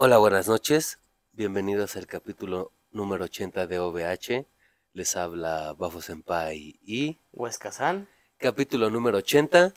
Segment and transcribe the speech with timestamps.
[0.00, 1.00] Hola, buenas noches.
[1.32, 4.46] Bienvenidos al capítulo número 80 de OVH.
[4.92, 8.06] Les habla Bafo Senpai y Huesca San.
[8.36, 9.72] capítulo número 80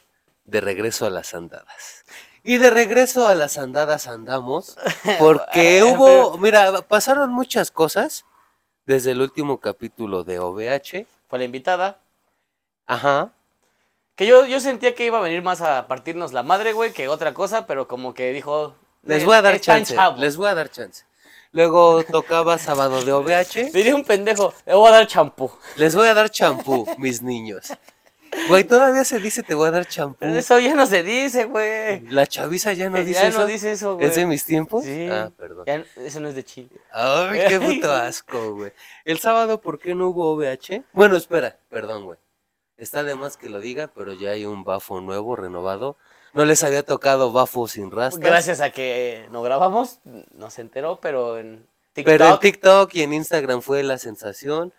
[0.46, 2.06] de regreso a las andadas.
[2.44, 4.78] Y de regreso a las andadas andamos
[5.18, 8.24] porque hubo, mira, pasaron muchas cosas
[8.86, 11.08] desde el último capítulo de OVH.
[11.30, 12.00] Fue la invitada.
[12.86, 13.34] Ajá.
[14.14, 17.08] Que yo, yo sentía que iba a venir más a partirnos la madre, güey, que
[17.08, 18.76] otra cosa, pero como que dijo.
[19.04, 19.96] Les "Eh, voy a dar chance.
[19.96, 20.20] chavos".
[20.20, 21.06] Les voy a dar chance.
[21.54, 23.72] Luego tocaba sábado de OVH.
[23.74, 25.52] Diría un pendejo, le voy a dar champú.
[25.76, 27.74] Les voy a dar champú, mis niños.
[28.48, 30.24] Güey, todavía se dice te voy a dar champú.
[30.24, 32.00] Eso ya no se dice, güey.
[32.08, 33.40] La chaviza ya no Ya dice eso.
[33.40, 34.08] no dice eso, güey.
[34.08, 34.86] ¿Es de mis tiempos?
[34.86, 35.10] Sí.
[35.12, 35.66] Ah, perdón.
[35.68, 36.70] Ya no- eso no es de Chile.
[36.94, 38.72] Ay, qué puto asco, güey.
[39.04, 40.84] El sábado, ¿por qué no hubo OVH?
[40.94, 42.18] Bueno, espera, perdón, güey.
[42.78, 45.98] Está de más que lo diga, pero ya hay un bafo nuevo, renovado.
[46.34, 48.22] No les había tocado bafo sin rastas.
[48.22, 50.00] Gracias a que no grabamos,
[50.34, 52.12] no se enteró, pero en TikTok.
[52.12, 54.74] Pero en TikTok y en Instagram fue la sensación.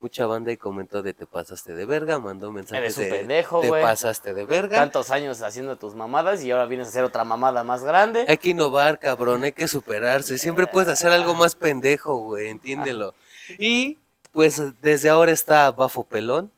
[0.00, 3.60] Mucha banda y comentó de te pasaste de verga, mandó mensajes Eres un de pendejo,
[3.60, 4.78] te pasaste de verga.
[4.78, 8.24] tantos años haciendo tus mamadas y ahora vienes a hacer otra mamada más grande.
[8.28, 10.38] Hay que innovar, cabrón, hay que superarse.
[10.38, 13.12] Siempre puedes hacer algo más pendejo, güey, entiéndelo.
[13.58, 13.98] Y
[14.30, 16.52] pues desde ahora está Bafo Pelón.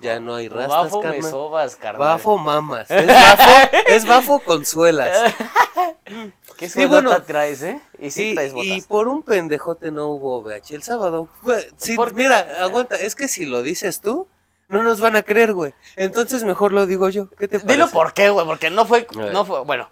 [0.00, 1.30] Ya no hay rastas, Bafo me carnal.
[1.30, 2.00] sobas, carnal.
[2.00, 2.90] Bafo mamas.
[2.90, 5.34] Es bafo, es bafo consuelas.
[6.56, 7.80] ¿Qué suelota bueno, traes, eh?
[7.98, 11.28] Y sí Y, traes y por un pendejote no hubo VH el sábado.
[11.76, 14.28] Sí, mira, aguanta, es que si lo dices tú,
[14.68, 15.74] no nos van a creer, güey.
[15.96, 17.30] Entonces mejor lo digo yo.
[17.30, 17.72] ¿Qué te parece?
[17.72, 19.88] Dilo por qué, güey, porque no fue, no fue, bueno.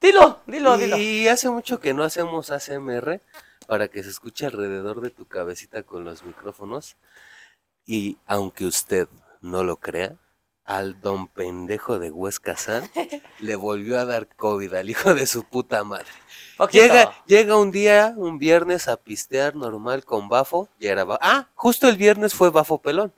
[0.00, 0.96] Dilo, dilo, dilo.
[0.98, 3.20] Y hace mucho que no hacemos ASMR
[3.66, 6.96] para que se escuche alrededor de tu cabecita con los micrófonos.
[7.86, 9.08] Y aunque usted
[9.44, 10.16] no lo crea,
[10.64, 12.88] al don pendejo de Huesca San
[13.40, 16.06] le volvió a dar COVID al hijo de su puta madre.
[16.56, 16.82] Poquito.
[16.82, 20.68] Llega, llega un día, un viernes, a pistear normal con Bafo.
[20.80, 23.12] Ya era Ba- Ah, justo el viernes fue Bafo Pelón.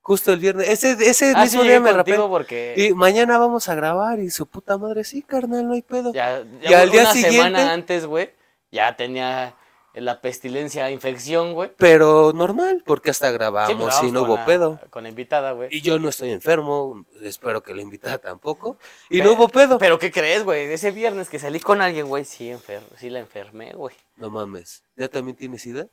[0.00, 0.68] Justo el viernes.
[0.70, 2.16] Ese, ese Ah, mismo día me rapé.
[2.18, 6.12] porque Y mañana vamos a grabar y su puta madre, sí, carnal, no hay pedo.
[6.14, 8.30] ya, y al día una siguiente- semana antes, güey,
[8.72, 9.54] ya tenía
[10.00, 11.72] la pestilencia, infección, güey.
[11.76, 14.80] Pero normal, porque hasta Sí, grabamos pues, y no hubo la- pedo.
[14.90, 15.68] Con la invitada, güey.
[15.72, 18.78] Y yo no estoy enfermo, espero que la invitada tampoco.
[19.10, 19.78] Y no hubo pedo.
[19.78, 20.72] Pero ¿qué crees, güey?
[20.72, 23.94] Ese viernes que salí con alguien, güey, sí, enfer sí la enfermé, güey.
[24.16, 25.86] No mames, ¿ya también tienes idea?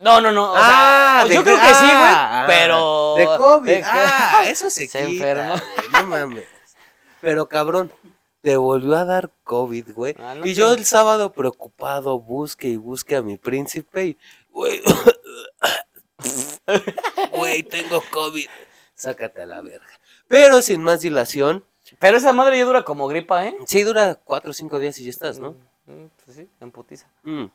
[0.00, 0.52] No, no, no.
[0.52, 1.92] o Ah, sea, de yo creo que sí, güey.
[1.92, 3.14] ah, pero.
[3.16, 3.66] De COVID.
[3.68, 5.54] de Ah, eso se, Se quita, enfermó.
[5.92, 6.44] no mames.
[7.20, 7.92] Pero cabrón,
[8.48, 10.16] te volvió a dar COVID, güey.
[10.18, 14.18] Ah, no y yo el sábado preocupado busque y busque a mi príncipe y,
[14.50, 14.80] güey,
[17.32, 18.48] güey, tengo COVID.
[18.94, 19.86] Sácate a la verga.
[20.28, 21.62] Pero sin más dilación,
[21.98, 23.54] Pero esa madre ya dura como gripa, ¿eh?
[23.66, 25.50] sí dura cuatro o cinco días y ya estás, ¿no?
[25.84, 27.06] Mm, Pues sí, en putiza.
[27.24, 27.48] Mm.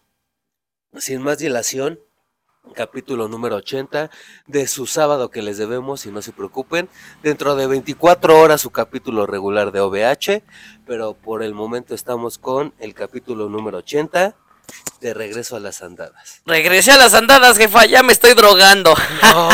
[0.97, 1.99] Sin más dilación,
[2.73, 4.09] capítulo número 80
[4.47, 6.89] de su sábado que les debemos y no se preocupen.
[7.21, 10.43] Dentro de 24 horas su capítulo regular de OVH,
[10.85, 14.35] pero por el momento estamos con el capítulo número 80
[15.01, 16.41] de Regreso a las Andadas.
[16.45, 18.95] Regresé a las andadas, jefa, ya me estoy drogando.
[19.21, 19.47] No,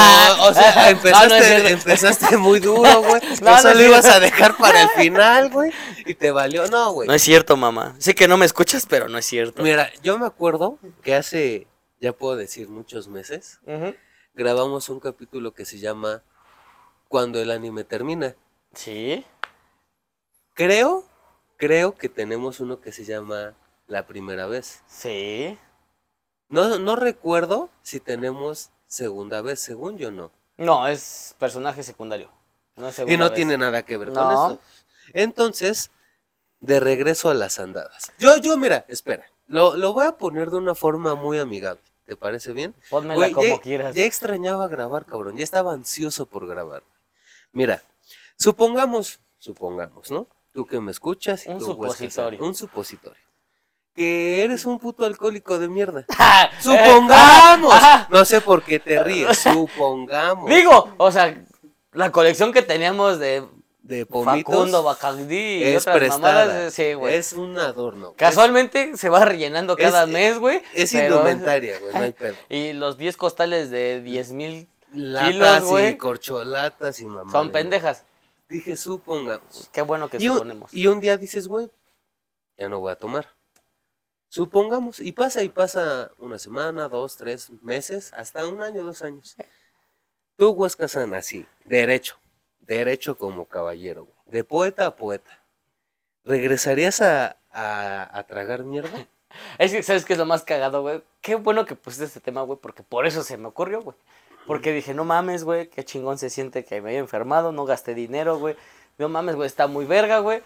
[0.47, 1.27] o sea, empezaste,
[1.57, 3.19] No, no empezaste muy duro, güey.
[3.41, 5.71] No, Eso es lo ibas a dejar para el final, güey.
[6.05, 6.67] Y te valió.
[6.67, 7.07] No, güey.
[7.07, 7.95] No es cierto, mamá.
[7.97, 9.63] Sé que no me escuchas, pero no es cierto.
[9.63, 11.65] Mira, yo me acuerdo que hace,
[11.99, 13.59] ya puedo decir, muchos meses,
[14.33, 16.23] grabamos un capítulo que se llama
[17.07, 18.35] Cuando el anime termina.
[18.73, 19.25] Sí.
[20.53, 21.03] Creo,
[21.57, 23.53] creo que tenemos uno que se llama
[23.87, 24.83] La primera vez.
[24.87, 25.57] Sí.
[26.49, 30.31] No, no recuerdo si tenemos segunda vez, según yo no.
[30.57, 32.31] No, es personaje secundario.
[32.75, 33.33] No Y no vez.
[33.33, 34.59] tiene nada que ver con eso.
[35.13, 35.91] Entonces,
[36.59, 38.11] de regreso a las andadas.
[38.19, 39.25] Yo, yo, mira, espera.
[39.47, 41.81] Lo, lo voy a poner de una forma muy amigable.
[42.09, 42.73] ¿Te parece bien?
[42.89, 43.93] Pónmela Güey, como ya, quieras.
[43.95, 45.37] ya extrañaba grabar, cabrón.
[45.37, 46.81] Ya estaba ansioso por grabar.
[47.51, 47.83] Mira,
[48.35, 50.25] supongamos, supongamos, ¿no?
[50.51, 52.43] Tú que me escuchas y Un tú, supositorio.
[52.43, 53.21] Un supositorio.
[53.93, 56.03] Que eres un puto alcohólico de mierda.
[56.17, 57.73] Ah, Supongamos.
[57.75, 59.37] eh, ah, No sé por qué te ríes.
[59.37, 60.49] Supongamos.
[60.49, 61.45] Digo, o sea,
[61.93, 63.47] la colección que teníamos de
[63.81, 66.45] de pomitos Facundo, Bacardí y es otras prestada.
[66.45, 67.15] mamadas, sí, güey.
[67.15, 68.13] Es un adorno.
[68.17, 70.61] Casualmente se va rellenando es- cada mes, güey.
[70.73, 71.93] Es, pero- indumentaria, güey.
[71.93, 72.35] No hay pedo.
[72.49, 75.89] Y los 10 costales de 10 mil Latas güey.
[75.89, 77.31] y corcholatas y mamá.
[77.31, 78.03] son pendejas.
[78.49, 79.69] Dije, supongamos.
[79.71, 80.73] Qué bueno que Y un, suponemos.
[80.73, 81.69] y un día dices, güey,
[82.57, 83.27] ya no voy a tomar.
[84.27, 89.35] Supongamos, y pasa y pasa una semana, dos, tres meses, hasta un año, dos años.
[90.37, 92.15] Tú, Huesca San, así, derecho,
[92.75, 95.43] derecho como caballero, güey, de poeta a poeta.
[96.23, 99.07] ¿Regresarías a, a, tragar mierda?
[99.59, 101.03] Es que, ¿sabes qué es lo más cagado, güey?
[101.21, 103.95] Qué bueno que pusiste este tema, güey, porque por eso se me ocurrió, güey.
[104.47, 107.93] Porque dije, no mames, güey, qué chingón se siente que me haya enfermado, no gasté
[107.93, 108.55] dinero, güey.
[108.97, 110.41] No mames, güey, está muy verga, güey.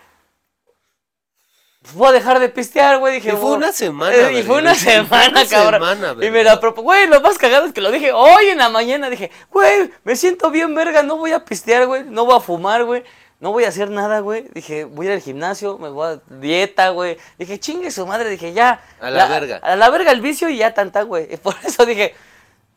[1.96, 3.16] Voy a dejar de pistear, güey.
[3.16, 4.16] Dije, Y fue "Voy- una semana.
[4.16, 5.82] Eh, y fue una semana, cabrón.
[5.98, 8.58] semana, Y me la propo- Güey, lo más cagado es que lo dije hoy en
[8.60, 9.10] la mañana.
[9.10, 12.04] Dije, güey, me siento bien verga, no voy a pistear, güey.
[12.06, 13.04] No voy a fumar, güey.
[13.42, 14.46] No voy a hacer nada, güey.
[14.54, 17.18] Dije, voy a ir al gimnasio, me voy a dieta, güey.
[17.38, 18.30] Dije, chingue su madre.
[18.30, 18.82] Dije, ya.
[19.02, 19.58] A la verga.
[19.62, 21.28] A la verga el vicio y ya tanta, güey.
[21.34, 22.16] Y por eso dije,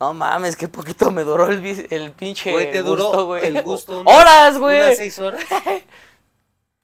[0.01, 3.47] no mames, qué poquito me duró el, el pinche Güey, te duró güey.
[3.47, 4.01] el gusto.
[4.05, 4.79] unas- Horas, güey.
[4.83, 5.41] Unas seis horas.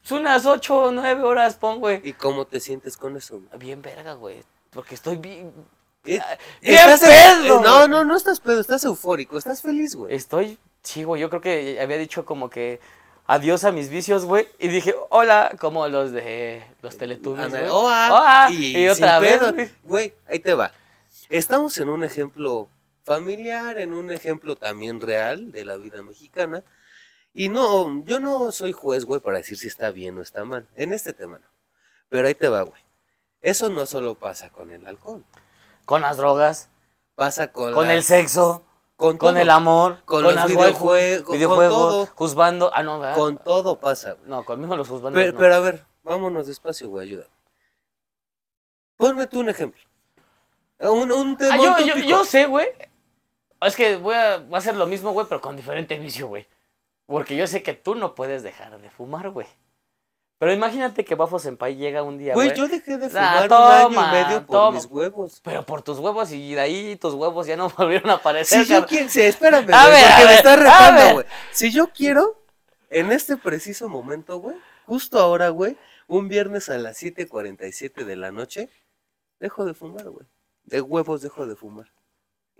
[0.05, 2.01] Es unas ocho o nueve horas, pon, güey.
[2.03, 3.41] ¿Y cómo te sientes con eso?
[3.41, 3.59] güey?
[3.59, 4.43] Bien verga, güey.
[4.71, 5.53] Porque estoy bien...
[6.05, 6.21] Eh,
[6.61, 7.59] ¡Bien estás- pedo!
[7.59, 10.13] eh, No, no, no estás pedo, estás eufórico, estás feliz, güey.
[10.15, 12.81] Estoy, sí, güey, yo creo que había dicho como que
[13.27, 14.49] adiós a mis vicios, güey.
[14.59, 17.69] Y dije, hola, como los de los Teletubbies, güey.
[17.69, 19.55] oa, Oa, y, y otra vez, pedo.
[19.85, 20.73] Güey, ahí te va.
[21.31, 22.69] Estamos en un ejemplo
[23.05, 26.65] familiar, en un ejemplo también real de la vida mexicana.
[27.35, 30.69] Y no, yo no soy juez, güey, para decir si está bien o está mal.
[30.75, 31.47] En este tema no.
[32.09, 32.83] Pero ahí te va, güey.
[33.41, 35.25] Eso no solo pasa con el alcohol.
[35.85, 36.69] Con las drogas,
[37.15, 38.65] Pasa con, con el sexo,
[38.97, 42.07] con, con el amor, Con con, los videojuegos, con videojuegos, todo.
[42.15, 42.71] juzgando.
[42.73, 43.17] Ah, no, ¿verdad?
[43.17, 44.31] Con todo pasa, güey.
[44.31, 45.21] No, conmigo los juzgandos.
[45.21, 45.39] Pero, no.
[45.39, 47.27] pero a ver, vámonos despacio, güey, ayuda.
[48.97, 49.81] Ponme tú un ejemplo.
[50.79, 52.69] Un, un tema Ah, yo, yo, yo sé, güey.
[53.61, 56.47] Es que voy a, voy a hacer lo mismo, güey, pero con diferente vicio, güey.
[57.13, 59.47] Porque yo sé que tú no puedes dejar de fumar, güey.
[60.39, 62.49] Pero imagínate que Bafo Senpai llega un día, güey.
[62.49, 64.71] Güey, yo dejé de Ah, fumar un año toma, y medio por toma.
[64.79, 65.41] mis huevos.
[65.45, 68.65] Pero por tus huevos y de ahí tus huevos ya no volvieron a aparecer.
[68.65, 71.27] Si yo quiero, sí, espérame, A ver, porque a me ver, estás retando, güey.
[71.53, 72.43] Si yo quiero,
[72.89, 74.57] en este preciso momento, güey,
[74.87, 75.77] justo ahora, güey,
[76.09, 78.71] un viernes a las 7:47 de la noche,
[79.39, 80.27] dejo de fumar, güey.
[80.65, 81.93] De huevos dejo de fumar.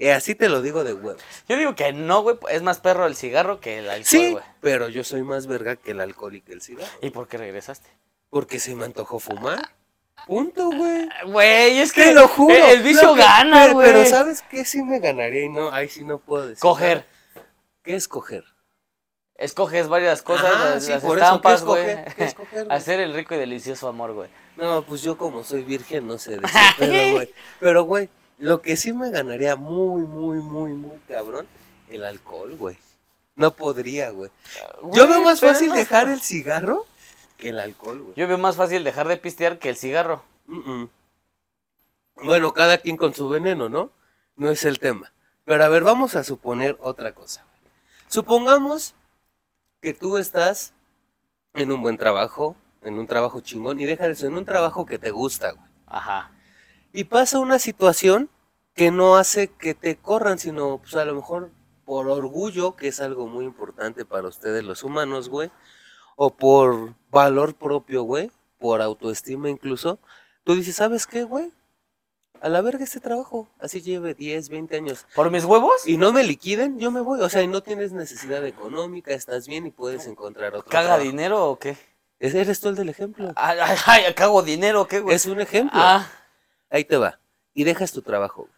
[0.03, 1.23] Y así te lo digo de huevos.
[1.49, 2.37] Yo digo que no, güey.
[2.51, 4.45] Es más perro el cigarro que el alcohol, Sí, güey.
[4.61, 6.91] pero yo soy más verga que el alcohol y que el cigarro.
[7.03, 7.89] ¿Y por qué regresaste?
[8.29, 9.61] Porque se me antojó fumar.
[10.27, 11.09] Punto, güey.
[11.27, 12.53] Güey, es que Te lo juro.
[12.55, 13.93] el, el vicio que- gana, pero- güey.
[13.93, 15.45] Pero ¿sabes qué sí me ganaría?
[15.45, 16.61] Y no, ahí sí no puedo decir.
[16.61, 17.07] Coger.
[17.35, 17.47] nada.
[17.85, 18.45] ¿Qué es coger?
[19.37, 21.81] Escoges varias cosas, Ajá, las, sí, las por eso, ¿qué estampas, es güey.
[21.83, 22.15] coger?
[22.15, 22.77] ¿Qué es coger, güey?
[22.77, 24.31] Hacer el rico y delicioso amor, güey.
[24.57, 27.35] No, pues yo como soy virgen no sé de ese pedo, güey.
[27.59, 28.09] Pero, güey,
[28.39, 31.47] lo que sí me ganaría muy, muy, muy, muy cabrón,
[31.89, 32.77] el alcohol, güey.
[33.35, 34.31] No podría, güey.
[34.93, 36.87] Yo veo más fácil no- dejar el cigarro
[37.39, 38.15] que el alcohol, güey.
[38.17, 40.23] Yo veo más fácil dejar de pistear que el cigarro.
[40.47, 40.91] Mm, mm.
[42.25, 43.91] Bueno, cada quien con su veneno, ¿no?
[44.37, 45.13] No es el tema.
[45.45, 47.45] Pero a ver, vamos a suponer otra cosa.
[48.09, 48.95] Supongamos
[49.81, 50.73] que tú estás
[51.55, 54.99] en un buen trabajo, en un trabajo chingón, y deja eso, en un trabajo que
[54.99, 55.65] te gusta, güey.
[55.87, 56.31] Ajá.
[56.93, 58.29] Y pasa una situación
[58.75, 61.51] que no hace que te corran, sino pues a lo mejor
[61.85, 65.51] por orgullo, que es algo muy importante para ustedes los humanos, güey,
[66.17, 69.99] o por valor propio, güey, por autoestima incluso,
[70.45, 71.53] tú dices, ¿sabes qué, güey?
[72.41, 75.07] A la verga este trabajo, así lleve 10, 20 años.
[75.15, 75.87] ¿Por mis huevos?
[75.87, 77.21] Y no me liquiden, yo me voy.
[77.21, 81.05] O sea, y no tienes necesidad económica, estás bien y puedes encontrar otro ¿Caga trabajo.
[81.05, 81.77] dinero o qué?
[82.19, 83.33] ¿Eres tú el del ejemplo?
[83.37, 85.15] Ay, ay, ay, ¿cago dinero qué, güey?
[85.15, 85.81] Es un ejemplo.
[85.81, 86.09] Ah,
[86.73, 87.21] Ahí te va.
[87.55, 88.49] Y dejas tu trabajo.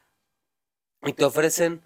[1.03, 1.83] Y te ofrecen,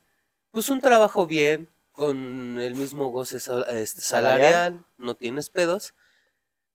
[0.52, 4.84] pues, un trabajo bien, con el mismo goce sal- este, Salarial.
[4.98, 5.94] no tienes pedos,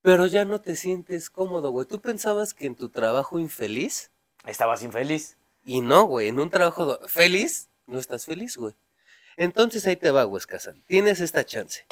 [0.01, 1.88] pero ya no te sientes cómodo, güey.
[1.88, 4.12] Tú pensabas que en tu trabajo infeliz,
[4.45, 5.38] estabas infeliz.
[5.63, 8.74] y no, güey, en un trabajo feliz, no estás feliz, güey.
[9.38, 10.83] Entonces ahí te va, güey, Kazan.
[10.88, 11.86] Tienes esta chance.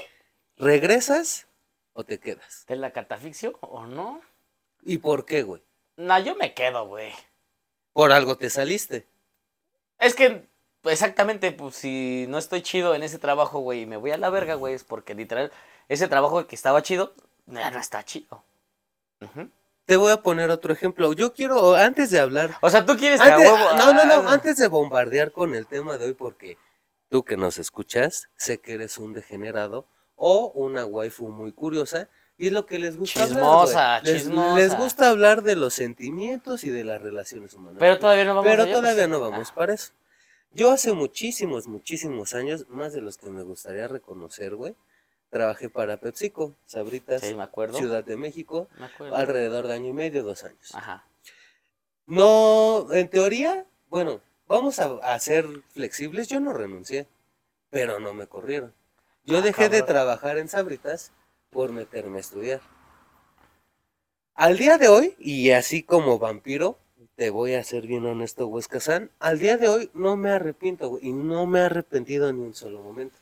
[0.57, 1.47] ¿Regresas
[1.93, 2.65] o te quedas?
[2.67, 4.19] ¿Te la catafixio o no?
[4.83, 5.63] ¿Y por qué, güey?
[5.95, 7.13] No, yo me quedo, güey.
[7.93, 9.07] Por algo te saliste.
[9.99, 10.47] Es que,
[10.83, 14.29] exactamente, pues si no estoy chido en ese trabajo, güey, y me voy a la
[14.29, 15.51] verga, güey, es porque literal,
[15.89, 17.13] ese trabajo que estaba chido,
[17.45, 18.43] ya no está chido.
[19.85, 21.13] Te voy a poner otro ejemplo.
[21.13, 23.57] Yo quiero, antes de hablar O sea, tú quieres que huevo.
[23.77, 26.57] no, no, no, ah, antes de bombardear con el tema de hoy, porque
[27.09, 32.09] tú que nos escuchas, sé que eres un degenerado o una waifu muy curiosa,
[32.41, 34.03] y es lo que les gusta Chismosa, hablar.
[34.13, 34.55] Les- chismosa.
[34.57, 37.77] Les gusta hablar de los sentimientos y de las relaciones humanas.
[37.79, 39.09] Pero todavía no vamos Pero allá, todavía pues.
[39.09, 39.91] no vamos para eso.
[40.53, 44.75] Yo hace muchísimos, muchísimos años, más de los que me gustaría reconocer, güey,
[45.29, 47.77] trabajé para PepsiCo, Ah, Sabritas, Sí, me acuerdo.
[47.77, 49.15] Ciudad de México, Me acuerdo.
[49.15, 50.73] alrededor de año y medio, dos años.
[50.75, 51.05] Ajá.
[52.07, 56.27] No, en teoría, bueno, vamos a, a ser flexibles.
[56.27, 57.07] Yo no renuncié,
[57.69, 58.73] pero no me corrieron.
[59.23, 59.87] Yo Ah, dejé de cabrón.
[59.87, 61.11] trabajar en Sabritas
[61.51, 62.61] por meterme a estudiar.
[64.33, 66.77] Al día de hoy, y así como vampiro,
[67.15, 71.09] te voy a ser bien honesto, Huesca-san, al día de hoy no me arrepiento, güey,
[71.09, 73.17] y no me he arrepentido ni un solo momento.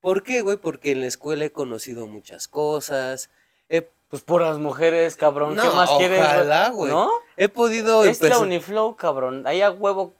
[0.00, 0.58] ¿Por qué, güey?
[0.58, 3.30] Porque en la escuela he conocido muchas cosas,
[3.68, 5.56] he, Pues puras mujeres, cabrón.
[5.56, 6.20] ¿Qué No, más quieres?
[6.20, 6.92] ojalá, güey.
[6.92, 7.10] ¿No?
[7.36, 9.44] he podido Es la Uniflow, cabrón.
[9.48, 10.14] Ahí a huevo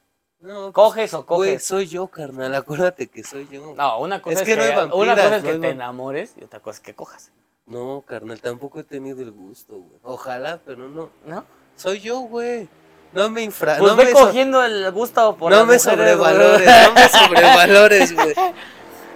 [0.47, 1.65] No, coges o güey, coges.
[1.65, 3.75] soy yo, carnal, acuérdate que soy yo.
[3.77, 5.69] No, una cosa Es es, que que, no hay una vampiras, cosa es que te
[5.71, 7.33] enamores y otra cosa es que cojas.
[7.67, 9.99] No, carnal, tampoco he tenido el gusto, güey.
[10.05, 11.11] Ojalá, pero no.
[11.27, 11.45] ¿No?
[11.75, 12.69] Soy yo, güey.
[13.13, 13.79] No me infra...
[13.79, 16.31] Pues no ve me so- cogiendo el gusto por no las me mujeres, güey.
[16.33, 18.35] sobrevalores, no me sobrevalores, güey.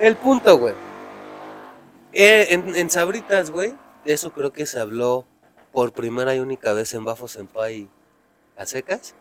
[0.01, 0.75] El punto, güey.
[2.13, 5.27] Eh, en, en Sabritas, güey, eso creo que se habló
[5.73, 7.89] por primera y única vez en Bafo Senpai
[8.57, 9.15] a secas.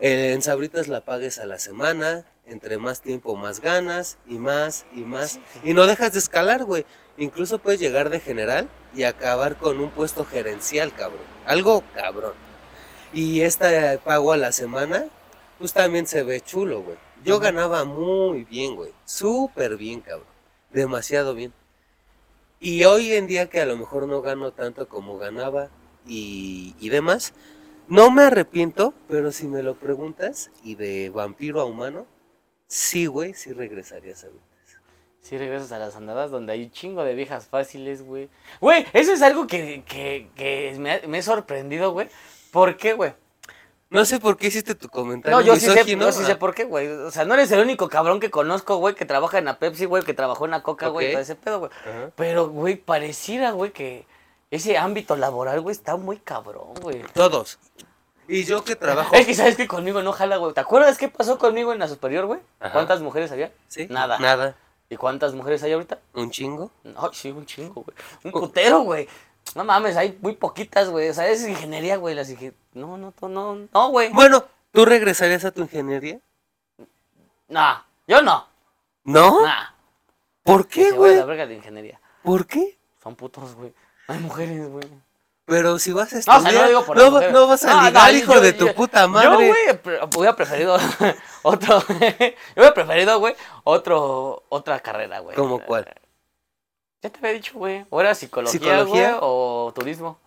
[0.00, 4.86] Eh, en Sabritas la pagues a la semana, entre más tiempo más ganas y más
[4.94, 5.40] y más.
[5.64, 6.84] Y no dejas de escalar, güey.
[7.16, 11.20] Incluso puedes llegar de general y acabar con un puesto gerencial, cabrón.
[11.46, 12.34] Algo cabrón.
[13.12, 15.06] Y esta pago a la semana,
[15.58, 16.96] pues también se ve chulo, güey.
[17.24, 18.92] Yo ganaba muy bien, güey.
[19.04, 20.28] Súper bien, cabrón.
[20.70, 21.52] Demasiado bien.
[22.60, 25.68] Y hoy en día que a lo mejor no gano tanto como ganaba
[26.06, 27.32] y, y demás,
[27.88, 32.06] no me arrepiento, pero si me lo preguntas, y de vampiro a humano,
[32.66, 34.46] sí, güey, sí regresaría a Sabritas.
[35.20, 38.28] Sí, regresas a las andadas donde hay un chingo de viejas fáciles, güey.
[38.60, 42.08] Güey, eso es algo que, que, que me, ha- me he sorprendido, güey.
[42.50, 43.12] ¿Por qué, güey?
[43.90, 46.38] No sé por qué hiciste tu comentario No, yo sí, sé, yo sí sé Ah,
[46.38, 46.86] por qué, güey.
[46.88, 49.86] O sea, no eres el único cabrón que conozco, güey, que trabaja en la Pepsi,
[49.86, 51.12] güey, que trabajó en la Coca, güey, Ok.
[51.12, 51.70] todo ese pedo, güey.
[52.14, 54.06] Pero, güey, pareciera, güey, que
[54.50, 57.02] ese ámbito laboral, güey, está muy cabrón, güey.
[57.12, 57.58] Todos.
[58.26, 59.14] Y yo que trabajo.
[59.14, 60.52] Es que sabes que conmigo no jala, güey.
[60.52, 62.40] ¿Te acuerdas qué pasó conmigo en la superior, güey?
[62.72, 63.52] ¿Cuántas mujeres había?
[63.68, 63.86] ¿Sí?
[63.88, 64.18] Nada.
[64.18, 64.54] Nada.
[64.90, 65.98] ¿Y cuántas mujeres hay ahorita?
[66.14, 66.70] ¿Un chingo?
[66.84, 67.96] No, sí, un chingo, güey.
[68.24, 69.08] Un putero, güey.
[69.54, 71.08] No mames, hay muy poquitas, güey.
[71.08, 72.14] O sea, es ingeniería, güey.
[72.14, 74.10] Las dije, no, no, no, no, no, güey.
[74.12, 76.20] Bueno, ¿tú regresarías a tu ingeniería?
[77.48, 78.46] No, yo no.
[79.04, 79.42] ¿No?
[79.42, 79.70] Nah.
[80.42, 81.16] ¿Por qué, a la güey?
[81.16, 82.00] verga de ingeniería.
[82.22, 82.78] ¿Por qué?
[83.02, 83.72] Son putos, güey.
[84.08, 84.84] Hay mujeres, güey.
[85.46, 87.64] Pero si vas a No, estudiar, o sea, no lo digo por no, no vas
[87.64, 89.48] a No, ligar, no, hijo yo- de tu yo- puta Yo, madre.
[89.48, 90.76] güey, pre- hubiera preferido
[91.42, 91.82] otro.
[91.88, 91.96] yo
[92.56, 93.34] hubiera preferido, güey,
[93.64, 95.34] otro, otra carrera, güey.
[95.36, 95.86] ¿Cómo cuál?
[97.00, 97.86] Ya te había dicho, güey.
[97.90, 99.08] O era psicología, ¿Psicología?
[99.12, 100.18] güey, o turismo.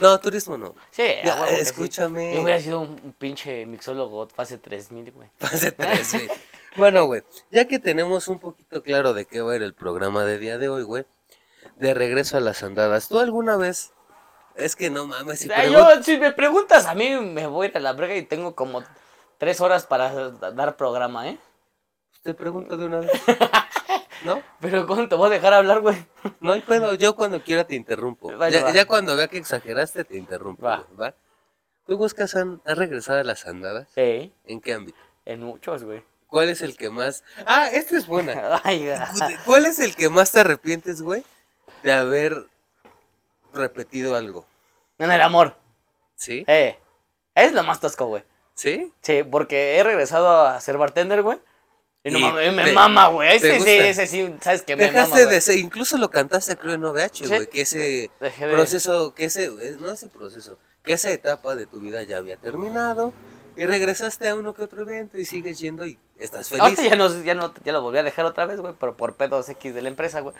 [0.00, 0.74] No, turismo no.
[0.90, 1.54] Sí, Ya, sí.
[1.56, 2.34] escúchame.
[2.34, 5.28] Yo hubiera sido un, un pinche mixólogo fase 3000, güey.
[5.40, 6.28] Hace tres, güey.
[6.76, 10.24] Bueno, güey, ya que tenemos un poquito claro de qué va a ir el programa
[10.24, 11.06] de día de hoy, güey,
[11.76, 13.92] de regreso a las andadas, ¿tú alguna vez?
[14.54, 17.46] Es que no mames, si O sea, pregun- yo, si me preguntas a mí, me
[17.46, 18.82] voy a ir a la brega y tengo como
[19.38, 21.38] tres horas para dar programa, ¿eh?
[22.22, 23.10] te pregunto de una vez.
[24.24, 24.42] ¿No?
[24.60, 25.96] Pero ¿cuándo te voy a dejar hablar, güey?
[26.40, 28.32] No hay pedo, yo cuando quiera te interrumpo.
[28.48, 30.64] Ya, ya cuando vea que exageraste, te interrumpo.
[30.64, 30.78] Va.
[30.78, 31.14] güey, ¿va?
[31.86, 33.88] ¿Tú buscas has regresado a las andadas?
[33.94, 34.98] Sí, ¿En qué ámbito?
[35.24, 36.02] en muchos, güey.
[36.28, 37.22] ¿Cuál es el que más?
[37.46, 38.60] Ah, esta es buena.
[38.64, 38.88] Ay,
[39.44, 41.24] ¿Cuál es el que más te arrepientes, güey,
[41.86, 42.46] de haber
[43.54, 44.44] repetido algo?
[44.98, 45.54] en el amor.
[46.16, 46.44] ¿Sí?
[46.48, 46.76] Eh,
[47.34, 48.24] es lo más tosco, güey.
[48.54, 48.92] ¿Sí?
[49.02, 51.38] Sí, porque he regresado a ser bartender, güey.
[52.02, 53.36] Y no mames, me mama, güey.
[53.36, 56.84] Ese sí, ese sí, sabes que me mama, de ser, incluso lo cantaste creo en
[56.84, 61.10] OVH, güey, que ese Dejé de- proceso, que ese, eh, no ese proceso, que esa
[61.10, 63.12] etapa de tu vida ya había terminado
[63.56, 66.62] y regresaste a uno que otro evento y sigues yendo y estás feliz.
[66.62, 69.14] Ahorita ya, no, ya, no, ya lo volví a dejar otra vez, güey, pero por
[69.14, 70.34] pedos X de la empresa, güey.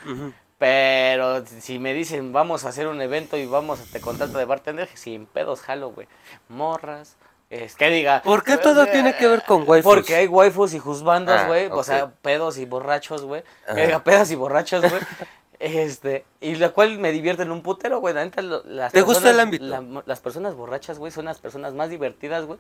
[0.59, 4.89] Pero si me dicen, vamos a hacer un evento y vamos, te contrato de bartender,
[4.95, 6.09] sin pedos jalo, güey.
[6.49, 7.17] Morras,
[7.51, 8.23] es que diga...
[8.23, 9.95] ¿Por qué todo tiene que ver con waifus?
[9.95, 11.69] Porque hay waifus y juzbandas, Ah, güey.
[11.71, 13.43] O sea, pedos y borrachos, güey.
[13.67, 13.75] Ajá.
[13.75, 15.03] Que diga pedas y borrachos, güey.
[15.59, 18.13] Este, y la cual me divierten un putero, güey.
[18.13, 19.65] La neta, lo- las ¿Te gusta el ámbito?
[19.65, 22.59] la- las personas borrachas, güey, son las personas más divertidas, güey.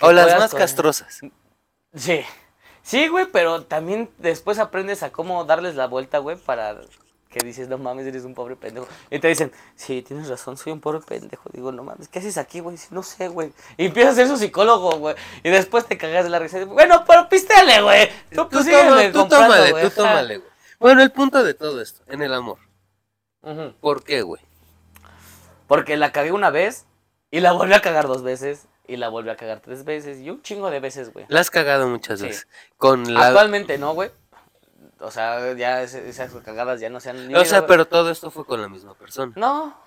[0.00, 1.20] O las más con- castrosas.
[1.94, 2.24] Sí.
[2.82, 6.80] Sí, güey, pero también después aprendes a cómo darles la vuelta, güey, para
[7.30, 8.86] que dices, no mames, eres un pobre pendejo.
[9.10, 11.50] Y te dicen, sí, tienes razón, soy un pobre pendejo.
[11.52, 12.76] Digo, no mames, ¿qué haces aquí, güey?
[12.90, 13.52] No sé, güey.
[13.76, 15.16] Y empiezas a ser su psicólogo, güey.
[15.42, 16.64] Y después te cagas de la risa.
[16.64, 18.08] Bueno, pero pístale, güey.
[18.30, 18.64] Tú, Tú, tú
[19.28, 19.82] tómale, güey.
[19.84, 20.50] tú tómale, güey.
[20.78, 22.58] Bueno, el punto de todo esto, en el amor.
[23.80, 24.42] ¿Por qué, güey?
[25.66, 26.86] Porque la cagué una vez
[27.30, 30.30] y la volví a cagar dos veces y la volví a cagar tres veces y
[30.30, 31.26] un chingo de veces, güey.
[31.28, 32.26] La has cagado muchas Sí.
[32.26, 32.48] veces.
[32.76, 33.26] Con la...
[33.28, 34.10] Actualmente no, güey.
[35.00, 37.34] O sea, ya esas cagadas ya no se han...
[37.34, 39.32] O sea, pero todo esto fue con la misma persona.
[39.36, 39.78] No.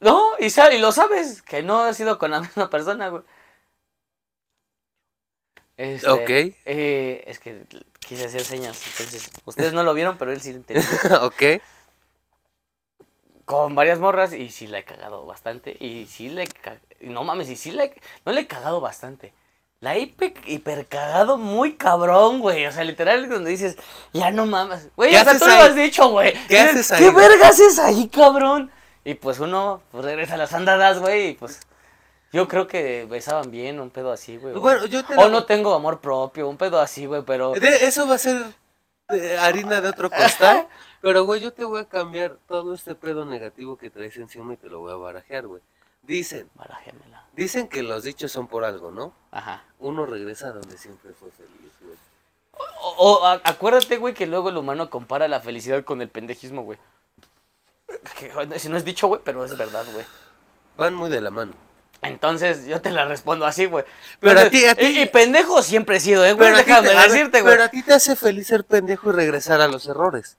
[0.00, 3.22] No, y, y lo sabes, que no ha sido con la misma persona, güey.
[5.78, 6.30] Este, Ok.
[6.64, 7.64] eh, es que
[8.00, 10.86] quise hacer señas, entonces, ustedes no lo vieron, pero él sí lo entendió.
[11.22, 11.42] ok.
[13.44, 15.76] Con varias morras y sí la he cagado bastante.
[15.78, 19.32] Y sí le ca- Y No mames, y sí le, no le he cagado bastante.
[19.80, 20.14] La he
[20.46, 22.66] hiper, cagado muy cabrón, güey.
[22.66, 23.76] O sea, literal, donde dices,
[24.12, 24.88] ya no mames.
[24.96, 26.32] Güey, ¿Qué hasta haces tú lo has dicho, güey.
[26.48, 28.70] ¿Qué haces ahí, ¿Qué verga haces ahí, cabrón?
[29.04, 31.60] Y pues uno pues, regresa a las andadas, güey, y pues.
[32.32, 34.54] Yo creo que besaban bien, un pedo así, güey.
[34.54, 37.52] o- Bueno, yo te O la- no tengo amor propio, un pedo así, güey, pero.
[37.52, 38.42] De- eso va a ser
[39.10, 40.66] eh, harina de otro costal.
[41.00, 44.56] pero, güey, yo te voy a cambiar todo este pedo negativo que traes encima y
[44.56, 45.62] te lo voy a barajear, güey.
[46.06, 46.48] Dicen,
[47.34, 49.12] dicen que los dichos son por algo, ¿no?
[49.30, 49.64] Ajá.
[49.78, 51.96] Uno regresa a donde siempre fue feliz, güey.
[52.98, 56.78] O, acuérdate, güey, que luego el humano compara la felicidad con el pendejismo, güey.
[58.18, 60.04] Que, Si no es dicho, güey, pero es verdad, güey.
[60.76, 61.52] Van muy de la mano.
[62.02, 63.84] Entonces yo te la respondo así, güey.
[64.20, 66.54] Pero a ti- a ti- Y, y pendejo siempre he sido, eh, güey.
[66.54, 67.54] Déjame te- decirte, güey.
[67.54, 70.36] Pero a ti te hace feliz ser pendejo y regresar a los errores.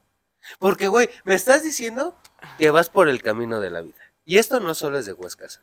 [0.59, 2.15] Porque, güey, me estás diciendo
[2.57, 3.95] que vas por el camino de la vida.
[4.29, 5.61] Y esto no solo es de Huescasa.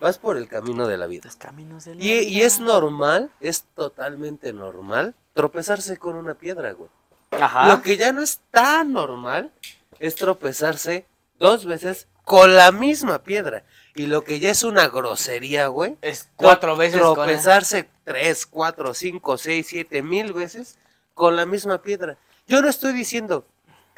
[0.00, 1.22] Vas por el camino de la vida.
[1.26, 2.46] Los caminos de la Y, y vida.
[2.46, 6.90] es normal, es totalmente normal tropezarse con una piedra, güey.
[7.30, 7.68] Ajá.
[7.68, 9.52] Lo que ya no es tan normal
[10.00, 11.06] es tropezarse
[11.38, 13.62] dos veces con la misma piedra.
[13.94, 15.96] Y lo que ya es una grosería, güey.
[16.02, 20.78] Es cuatro tro- veces con Tropezarse tres, cuatro, cinco, seis, siete mil veces
[21.14, 22.16] con la misma piedra.
[22.48, 23.46] Yo no estoy diciendo,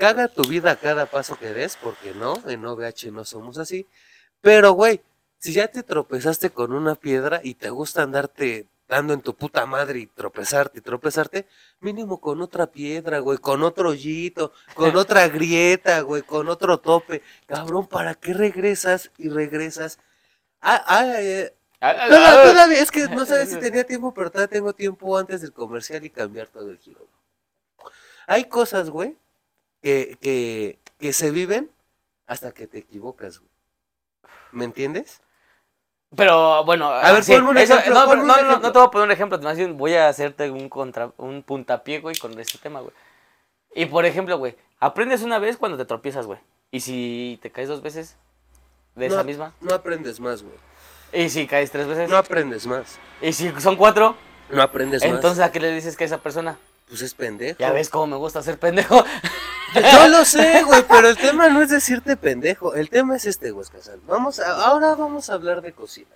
[0.02, 3.86] caga tu vida a cada paso que des, porque no, en OVH no somos así.
[4.40, 5.00] Pero, güey,
[5.38, 9.64] si ya te tropezaste con una piedra y te gusta andarte dando en tu puta
[9.64, 11.46] madre y tropezarte y tropezarte,
[11.78, 17.22] mínimo con otra piedra, güey, con otro hoyito, con otra grieta, güey, con otro tope.
[17.46, 20.00] Cabrón, ¿para qué regresas y regresas?
[20.60, 21.54] Ah, ah, eh,
[21.84, 25.16] Ah, ah, Toda- todavía, es que no sabes si tenía tiempo, pero todavía tengo tiempo
[25.16, 27.06] antes del comercial y cambiar todo el giro.
[28.26, 29.16] Hay cosas, güey,
[29.82, 31.70] que, que, que se viven
[32.26, 33.50] hasta que te equivocas, güey.
[34.52, 35.20] ¿Me entiendes?
[36.14, 37.90] Pero bueno, A ver, sí, eso- no, te
[38.70, 42.16] voy a poner un ejemplo, más bien voy a hacerte un contra, un puntapié, güey,
[42.16, 42.92] con este tema, güey.
[43.74, 46.38] Y por ejemplo, güey, aprendes una vez cuando te tropiezas, güey.
[46.70, 48.16] Y si te caes dos veces
[48.94, 49.54] de no, esa misma.
[49.60, 50.54] No aprendes más, güey.
[51.14, 52.10] Y si caes tres veces.
[52.10, 52.98] No aprendes más.
[53.22, 54.14] Y si son cuatro,
[54.50, 55.48] No aprendes entonces más.
[55.48, 56.58] ¿a qué le dices que a esa persona?
[56.88, 57.58] Pues es pendejo.
[57.58, 59.02] Ya ves cómo me gusta ser pendejo.
[59.74, 62.74] Yo, lo sé, güey, pero el tema no es decirte pendejo.
[62.74, 64.00] El tema es este, güey, Casal.
[64.06, 66.14] Vamos a, ahora vamos a hablar de cocina.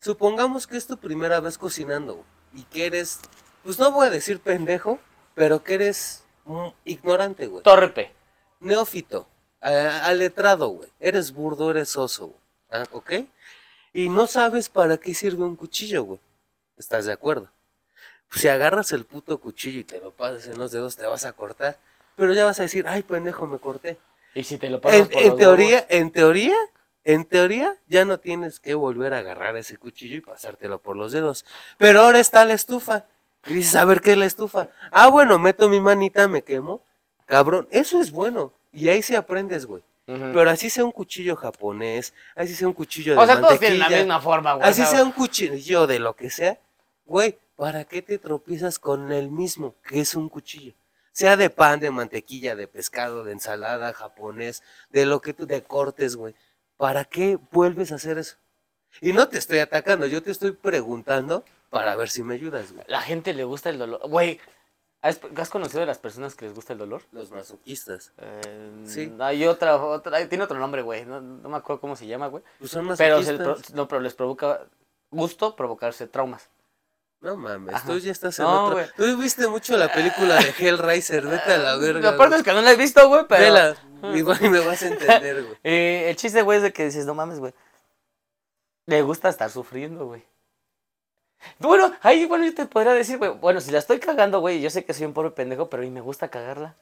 [0.00, 3.20] Supongamos que es tu primera vez cocinando güey, y que eres,
[3.62, 4.98] pues no voy a decir pendejo,
[5.34, 7.62] pero que eres mm, ignorante, güey.
[7.62, 8.12] Torpe.
[8.60, 9.26] Neófito,
[9.60, 10.88] a- aletrado, güey.
[11.00, 12.40] Eres burdo, eres oso, güey.
[12.70, 13.12] Ah, ¿Ok?
[13.92, 16.20] Y no sabes para qué sirve un cuchillo, güey.
[16.76, 17.48] ¿Estás de acuerdo?
[18.32, 21.32] Si agarras el puto cuchillo y te lo pasas en los dedos, te vas a
[21.32, 21.78] cortar.
[22.16, 23.98] Pero ya vas a decir, ay, pendejo, me corté.
[24.34, 26.56] Y si te lo pasas En, por en los teoría, en teoría,
[27.04, 31.12] en teoría, ya no tienes que volver a agarrar ese cuchillo y pasártelo por los
[31.12, 31.44] dedos.
[31.78, 33.06] Pero ahora está la estufa.
[33.46, 34.68] Y dices, a ver qué es la estufa.
[34.90, 36.82] Ah, bueno, meto mi manita, me quemo.
[37.26, 38.52] Cabrón, eso es bueno.
[38.72, 39.82] Y ahí sí aprendes, güey.
[40.06, 43.78] Pero así sea un cuchillo japonés, así sea un cuchillo de O sea, todos tienen
[43.78, 44.68] la misma forma, güey.
[44.68, 46.58] así sea un cuchillo de lo que sea,
[47.06, 50.74] güey, ¿para qué te tropiezas con el mismo que es un cuchillo?
[51.14, 55.62] Sea de pan, de mantequilla, de pescado, de ensalada, japonés, de lo que tú te
[55.62, 56.34] cortes, güey.
[56.76, 58.36] ¿Para qué vuelves a hacer eso?
[59.00, 62.84] Y no te estoy atacando, yo te estoy preguntando para ver si me ayudas, güey.
[62.88, 64.00] La gente le gusta el dolor.
[64.08, 64.40] Güey,
[65.02, 67.02] ¿has, has conocido a las personas que les gusta el dolor?
[67.12, 69.12] Los masoquistas, Eh, Sí.
[69.20, 71.04] Hay otra, otra, tiene otro nombre, güey.
[71.06, 72.42] No, no me acuerdo cómo se llama, güey.
[72.58, 73.66] pues son Pero, se- masoquistas.
[73.68, 74.66] pro- no, pero les provoca
[75.12, 76.48] gusto provocarse traumas.
[77.24, 77.86] No mames, Ajá.
[77.88, 78.86] tú ya estás en No, otro.
[78.96, 82.10] Tú viste mucho la película de Hellraiser, vete a la verga.
[82.10, 82.40] Lo peor güey.
[82.40, 83.40] es que no la he visto, güey, pero.
[83.40, 83.76] Vela,
[84.14, 85.56] igual y me vas a entender, güey.
[85.64, 87.54] Eh, el chiste, güey, es de que dices, no mames, güey.
[88.86, 90.22] Le gusta estar sufriendo, güey.
[91.58, 94.68] Bueno, ahí, bueno, yo te podría decir, güey, bueno, si la estoy cagando, güey, yo
[94.68, 96.74] sé que soy un pobre pendejo, pero a mí me gusta cagarla.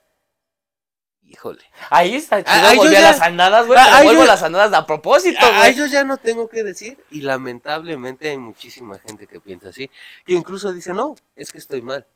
[1.24, 1.62] Híjole.
[1.88, 4.20] Ahí está chido, Ah, ahí yo volví a las andadas, güey, Ah, pero ahí vuelvo
[4.20, 5.74] yo- a las andadas a propósito, Ah, güey.
[5.74, 9.90] yo ya no tengo que decir y lamentablemente hay muchísima gente que piensa así,
[10.26, 12.06] que incluso dice, no, es que estoy mal.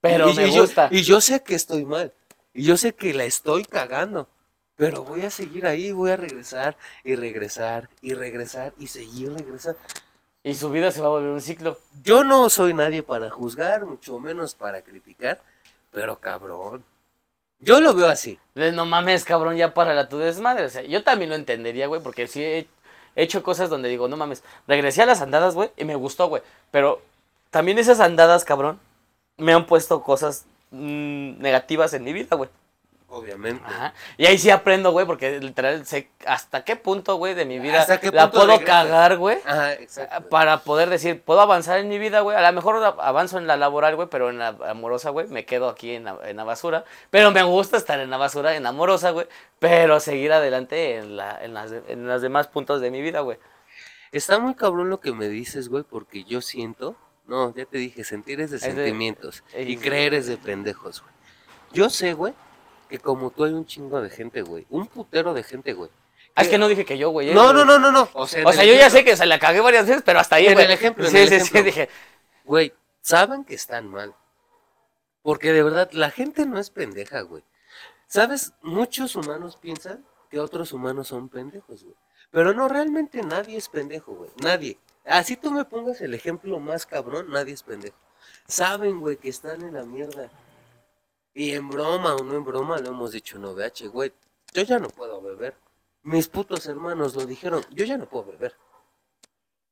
[0.00, 0.88] Pero y, me y yo- gusta.
[0.90, 2.12] y yo sé que estoy mal,
[2.54, 4.28] y yo sé que la estoy cagando,
[4.74, 9.78] pero voy a seguir ahí, voy a regresar y regresar y regresar y seguir regresando.
[10.44, 11.78] Y su vida se va a volver un ciclo.
[12.02, 15.40] Yo no soy nadie para juzgar, mucho menos para criticar,
[15.92, 16.84] pero cabrón.
[17.62, 18.38] Yo lo veo así.
[18.54, 20.66] No mames, cabrón, ya para tu desmadre.
[20.66, 22.66] O sea, yo también lo entendería, güey, porque sí he
[23.14, 26.28] he hecho cosas donde digo, no mames, regresé a las andadas, güey, y me gustó,
[26.28, 26.42] güey.
[26.70, 27.02] Pero
[27.50, 28.80] también esas andadas, cabrón,
[29.36, 32.50] me han puesto cosas mm, negativas en mi vida, güey.
[33.14, 33.62] Obviamente.
[33.66, 33.92] Ajá.
[34.16, 37.82] Y ahí sí aprendo, güey, porque literal sé hasta qué punto, güey, de mi vida
[37.82, 39.36] ¿Hasta qué la puedo cagar, güey.
[39.44, 40.30] Ajá, exacto.
[40.30, 42.36] Para poder decir, puedo avanzar en mi vida, güey.
[42.38, 45.68] A lo mejor avanzo en la laboral, güey, pero en la amorosa, güey, me quedo
[45.68, 46.84] aquí en la, en la basura.
[47.10, 49.26] Pero me gusta estar en la basura, en la amorosa, güey.
[49.58, 53.36] Pero seguir adelante en, la, en, las, en los demás puntos de mi vida, güey.
[54.10, 56.96] Está muy cabrón lo que me dices, güey, porque yo siento.
[57.26, 59.44] No, ya te dije, sentir es de Es de- sentimientos.
[59.52, 61.12] es- y creer es de pendejos, güey.
[61.72, 62.34] Yo sé, güey,
[62.92, 64.66] que como tú hay un chingo de gente, güey.
[64.68, 65.90] Un putero de gente, güey.
[66.34, 67.30] Ah, es que no dije que yo, güey.
[67.30, 67.54] eh, No, güey.
[67.54, 68.08] no, no, no, no.
[68.12, 69.86] O sea, en O el sea, yo ya ejemplo, sé que se la cagué varias
[69.86, 70.66] veces, pero hasta ahí, En güey.
[70.66, 71.58] el ejemplo, en sí, el sí, ejemplo.
[71.60, 71.88] sí, dije.
[72.44, 74.14] Güey, saben que están mal.
[75.22, 77.42] Porque de verdad, la gente no es pendeja, güey.
[78.08, 78.52] ¿Sabes?
[78.60, 81.96] Muchos humanos piensan que otros humanos son pendejos, güey.
[82.30, 84.30] Pero no, realmente nadie es pendejo, güey.
[84.42, 84.78] Nadie.
[85.06, 87.96] Así tú me pongas el ejemplo más cabrón, nadie es pendejo.
[88.46, 90.30] Saben, güey, que están en la mierda.
[91.34, 94.12] Y en broma o no en broma lo hemos dicho en OVH, güey.
[94.52, 95.56] Yo ya no puedo beber.
[96.02, 97.64] Mis putos hermanos lo dijeron.
[97.70, 98.54] Yo ya no puedo beber.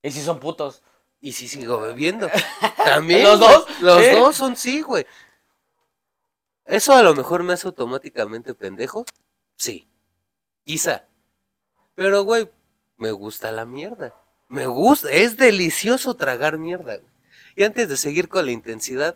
[0.02, 0.82] Y si son putos.
[1.20, 2.28] Y si sigo bebiendo.
[2.84, 3.24] También.
[3.24, 3.80] ¿Los dos?
[3.80, 5.06] Los dos son sí, güey.
[6.64, 9.04] ¿Eso a lo mejor me hace automáticamente pendejo?
[9.56, 9.88] Sí.
[10.64, 11.04] Quizá.
[11.94, 12.48] Pero, güey,
[12.96, 14.14] me gusta la mierda.
[14.48, 15.10] Me gusta.
[15.10, 17.10] Es delicioso tragar mierda, güey.
[17.56, 19.14] Y antes de seguir con la intensidad,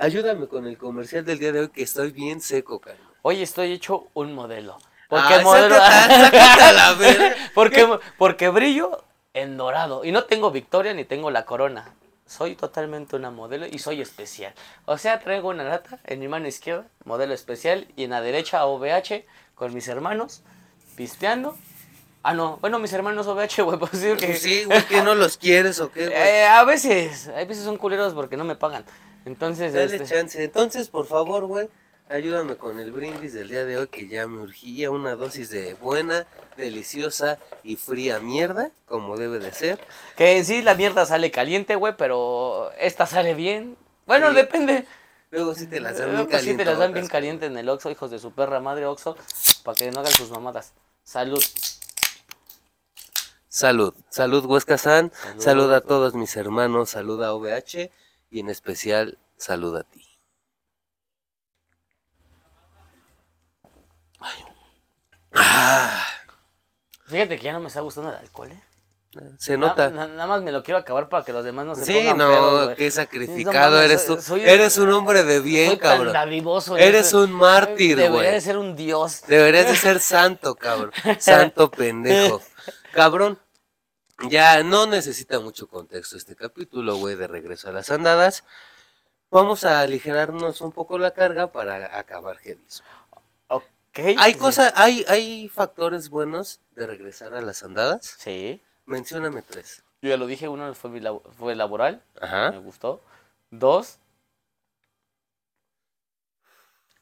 [0.00, 3.06] ayúdame con el comercial del día de hoy que estoy bien seco, carnal.
[3.22, 4.78] Hoy estoy hecho un modelo.
[5.08, 5.74] Porque Ah, el modelo.
[5.76, 7.34] sácate- sácate la verga.
[7.54, 10.04] porque, porque brillo en dorado.
[10.04, 11.94] Y no tengo victoria ni tengo la corona.
[12.26, 14.54] Soy totalmente una modelo y soy especial.
[14.86, 18.64] O sea, traigo una lata en mi mano izquierda, modelo especial, y en la derecha
[18.66, 19.24] OVH
[19.56, 20.42] con mis hermanos,
[20.96, 21.56] pisteando.
[22.22, 25.16] Ah, no, bueno, mis hermanos OVH, güey, pues sí, que- Pues sí, güey, que no
[25.16, 26.16] los quieres o qué, güey.
[26.18, 28.84] Eh, a veces, a veces son culeros porque no me pagan.
[29.24, 30.42] Entonces, Dale este, chance.
[30.42, 31.68] Entonces, por favor, güey,
[32.08, 35.74] ayúdame con el brindis del día de hoy que ya me urgía una dosis de
[35.74, 39.78] buena, deliciosa y fría mierda, como debe de ser.
[40.16, 43.76] que en sí la mierda sale caliente, güey, pero esta sale bien.
[44.06, 44.36] Bueno, Sí.
[44.36, 44.86] depende.
[45.30, 47.68] Luego sí te las dan Luego bien sí te las dan bien caliente en el
[47.68, 49.16] Oxxo, hijos de su perra madre Oxxo,
[49.62, 50.72] para que no hagan sus mamadas.
[51.04, 51.42] Salud.
[53.48, 55.40] Salud, salud Huesca San, Salud.
[55.42, 57.90] salud a todos mis hermanos, salud a OVH
[58.30, 60.06] y en especial salud a ti.
[65.32, 66.04] Ah,
[67.06, 68.60] Fíjate que ya no me está gustando el alcohol, ¿eh?
[69.38, 69.90] se nota.
[69.90, 72.16] na- nada más me lo quiero acabar para que los demás no se Sí, pongan
[72.18, 74.22] no, pedos, qué no sacrificado eres soy- tú.
[74.22, 76.14] soy- eres un hombre de bien, Soy cabrón.
[76.78, 78.30] Eres un mártir, güey.
[78.30, 79.22] de ser un dios.
[79.26, 80.92] Deberías de ser santo, cabrón.
[81.18, 82.40] Santo pendejo.
[82.92, 83.40] Cabrón,
[84.28, 88.44] ya no necesita mucho contexto este capítulo, güey, de regreso a las andadas.
[89.30, 92.82] Vamos a aligerarnos un poco la carga para acabar Gedis.
[93.48, 93.98] Ok.
[94.18, 98.16] Hay cosas, hay, hay factores buenos de regresar a las andadas.
[98.18, 98.60] Sí.
[98.86, 99.82] Mencióname tres.
[100.02, 100.90] Yo ya lo dije, uno fue,
[101.36, 102.50] fue laboral, me Ajá.
[102.58, 103.02] gustó.
[103.50, 103.98] Dos,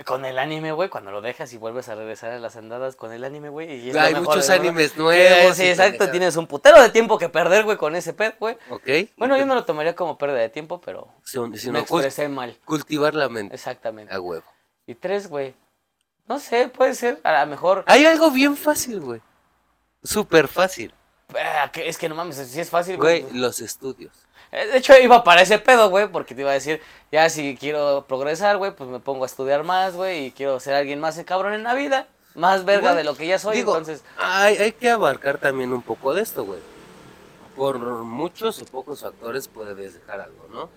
[0.05, 3.13] con el anime, güey, cuando lo dejas y vuelves a regresar a las andadas con
[3.13, 3.91] el anime, güey.
[3.99, 5.57] Hay mejor muchos animes nuevos.
[5.57, 8.57] Sí, exacto, tienes un putero de tiempo que perder, güey, con ese pet, güey.
[8.71, 8.89] Ok.
[9.17, 12.57] Bueno, yo no lo tomaría como pérdida de tiempo, pero me cul- expresé mal.
[12.65, 14.15] cultivar la mente Exactamente.
[14.15, 14.45] a huevo.
[14.87, 15.55] Y tres, güey.
[16.29, 17.83] No sé, puede ser, a lo mejor.
[17.89, 19.21] Hay algo bien fácil, güey.
[20.05, 20.95] Súper fácil.
[21.35, 23.23] ah, Es que no mames, si es fácil, güey.
[23.23, 24.13] Güey, los estudios.
[24.53, 26.81] Eh, De hecho, iba para ese pedo, güey, porque te iba a decir,
[27.13, 30.75] ya si quiero progresar, güey, pues me pongo a estudiar más, güey, y quiero ser
[30.75, 33.77] alguien más cabrón en la vida, más verga Güey, de lo que ya soy, Digo,
[33.77, 34.05] entonces...
[34.17, 36.61] hay, hay que abarcar también un poco de esto, güey.
[37.59, 40.71] Por muchos o pocos factores puedes dejar algo, ¿no?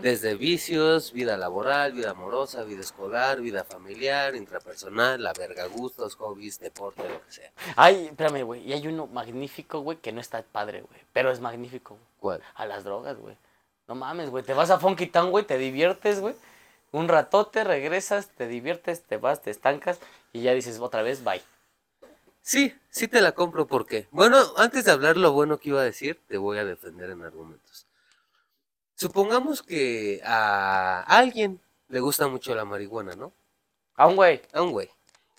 [0.00, 6.58] Desde vicios, vida laboral, vida amorosa, vida escolar, vida familiar, intrapersonal, la verga, gustos, hobbies,
[6.58, 7.52] deporte, lo que sea.
[7.76, 11.40] Ay, espérame, güey, y hay uno magnífico, güey, que no está padre, güey, pero es
[11.40, 12.42] magnífico, güey, ¿Cuál?
[12.54, 13.36] a las drogas, güey.
[13.86, 16.34] No mames, güey, te vas a Funky Town, güey, te diviertes, güey,
[16.92, 20.00] un ratote, regresas, te diviertes, te vas, te estancas,
[20.32, 21.42] y ya dices otra vez, bye.
[22.42, 24.08] Sí, sí te la compro porque.
[24.10, 27.22] Bueno, antes de hablar lo bueno que iba a decir, te voy a defender en
[27.22, 27.86] argumentos.
[28.96, 33.32] Supongamos que a alguien le gusta mucho la marihuana, ¿no?
[33.94, 34.90] A un güey, A un güey.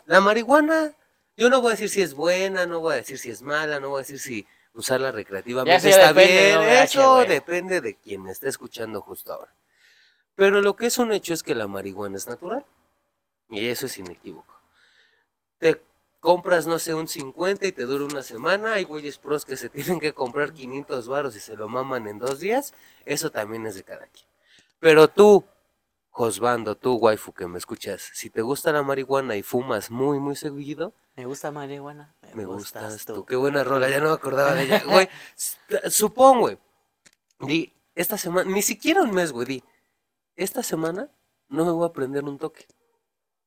[0.06, 0.94] La marihuana,
[1.38, 3.80] yo no voy a decir si es buena, no voy a decir si es mala,
[3.80, 6.56] no voy a decir si usarla recreativamente está depende, bien.
[6.56, 9.54] ¿no, Eso depende de quien me esté escuchando justo ahora.
[10.36, 12.66] Pero lo que es un hecho es que la marihuana es natural.
[13.50, 14.54] Y eso es inequívoco.
[15.60, 15.82] Te
[16.24, 18.76] compras, no sé, un 50 y te dura una semana.
[18.76, 22.18] Hay güeyes pros que se tienen que comprar 500 varos y se lo maman en
[22.18, 22.74] dos días.
[23.06, 24.26] Eso también es de cada quien.
[24.80, 25.44] Pero tú,
[26.12, 30.38] Josbando, tú, waifu, que me escuchas, si te gusta la marihuana y fumas muy, muy
[30.38, 32.16] seguido, Me gusta marihuana.
[32.34, 33.26] me gustas tú.
[33.26, 34.82] Qué buena rola, ya no me acordaba de ella.
[34.88, 35.10] Güey,
[35.90, 36.58] supón, güey.
[37.40, 39.64] Di, esta semana, ni siquiera un mes, güey, di.
[40.38, 41.10] Esta semana
[41.50, 42.66] no me voy a prender un toque.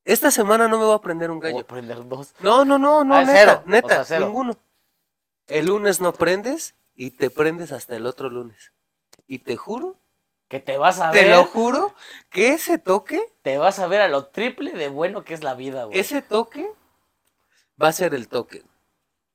[0.07, 1.63] Esta semana no me voy a prender un Voy gallo.
[1.65, 2.33] a prender dos.
[2.41, 4.27] No, no, no, no, Ah, neta, cero, o neta, sea, cero.
[4.27, 4.57] ninguno.
[5.49, 8.73] El lunes no prendes y te prendes hasta el otro lunes.
[9.27, 9.97] Y te juro,
[10.49, 11.37] Que te vas a te ver.
[11.37, 11.93] lo juro,
[12.31, 15.55] que ese toque, Te vas a ver a lo triple de bueno que es la
[15.55, 15.99] vida, güey.
[15.99, 16.71] ese toque
[17.83, 18.63] va a ser el toque.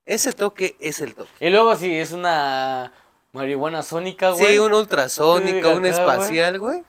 [0.06, 1.30] Ese toque es el toque.
[1.46, 2.94] Y luego si es una
[3.34, 4.46] marihuana sónica, güey.
[4.54, 5.92] Sí, una ultrasónica, güey.
[5.92, 6.84] espacial, güey.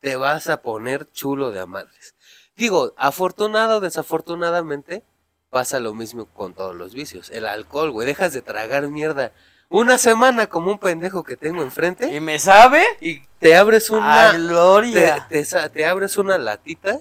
[0.00, 2.14] Te vas a poner chulo de amadres.
[2.58, 5.04] Digo, afortunado o desafortunadamente,
[5.48, 7.30] pasa lo mismo con todos los vicios.
[7.30, 8.04] El alcohol, güey.
[8.06, 9.32] Dejas de tragar mierda
[9.70, 12.84] una semana como un pendejo que tengo enfrente ¿Y me sabe?
[13.00, 14.32] y te abres ¡A una.
[14.32, 15.28] Gloria!
[15.28, 16.98] te abres una latita,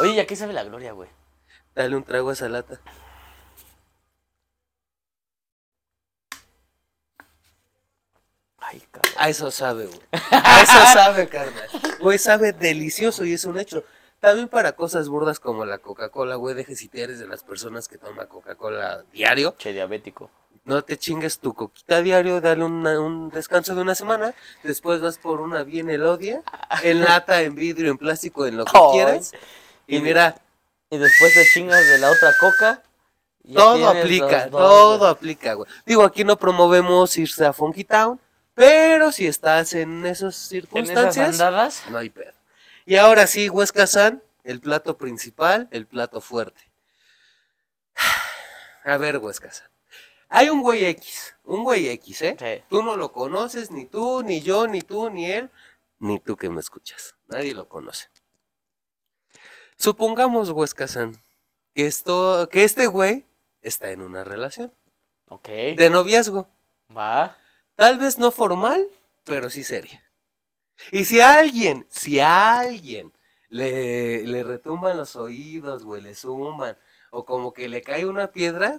[0.00, 1.08] Oye, ¿y a qué sabe la gloria, güey?
[1.74, 2.80] dale un trago a esa lata.
[8.58, 9.12] Ay, cabrón.
[9.16, 10.00] A eso sabe, güey.
[10.30, 11.68] A eso sabe, carnal.
[12.00, 13.84] Güey, sabe delicioso y es un hecho.
[14.20, 17.88] También para cosas burdas como la Coca-Cola, güey, deje si te eres de las personas
[17.88, 19.54] que toma Coca-Cola diario.
[19.58, 20.30] Che, diabético.
[20.66, 24.34] No te chingues tu coquita diario, dale una- un descanso de una semana.
[24.62, 26.42] Después vas por una bien elodia,
[26.84, 29.32] en lata, en vidrio, en plástico, en lo que quieras.
[29.86, 30.36] Y Y- mira,
[30.90, 32.82] Y después te chingas de la otra coca.
[33.54, 35.10] todo aplica, dos, todo güey.
[35.10, 35.70] aplica, güey.
[35.86, 38.20] Digo, aquí no promovemos irse a Funky Town,
[38.54, 41.82] pero si estás en esas En esas circunstancias, andadas.
[41.90, 42.32] no hay pedo.
[42.86, 46.70] Y ahora sí, Huesca San, el plato principal, el plato fuerte.
[48.84, 49.68] A ver, Huesca San.
[50.28, 52.36] Hay un güey X, un güey X, ¿eh?
[52.38, 52.64] Sí.
[52.68, 55.50] Tú no lo conoces, ni tú, ni yo, ni tú, ni él,
[55.98, 57.16] ni tú que me escuchas.
[57.26, 58.08] Nadie lo conoce.
[59.76, 61.20] Supongamos, Huesca San,
[61.74, 63.26] que, esto, que este güey
[63.62, 64.72] está en una relación
[65.28, 65.48] Ok.
[65.48, 66.48] de noviazgo.
[66.96, 67.36] Va.
[67.76, 68.86] Tal vez no formal,
[69.24, 70.02] pero sí seria.
[70.92, 73.12] Y si a alguien, si a alguien
[73.48, 76.76] le, le retumban los oídos, güey, le zumban,
[77.10, 78.78] o como que le cae una piedra,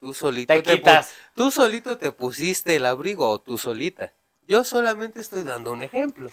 [0.00, 1.12] tú solito Te pu- quitas.
[1.34, 4.12] tú solito te pusiste el abrigo o tú solita.
[4.46, 6.30] Yo solamente estoy dando un ejemplo.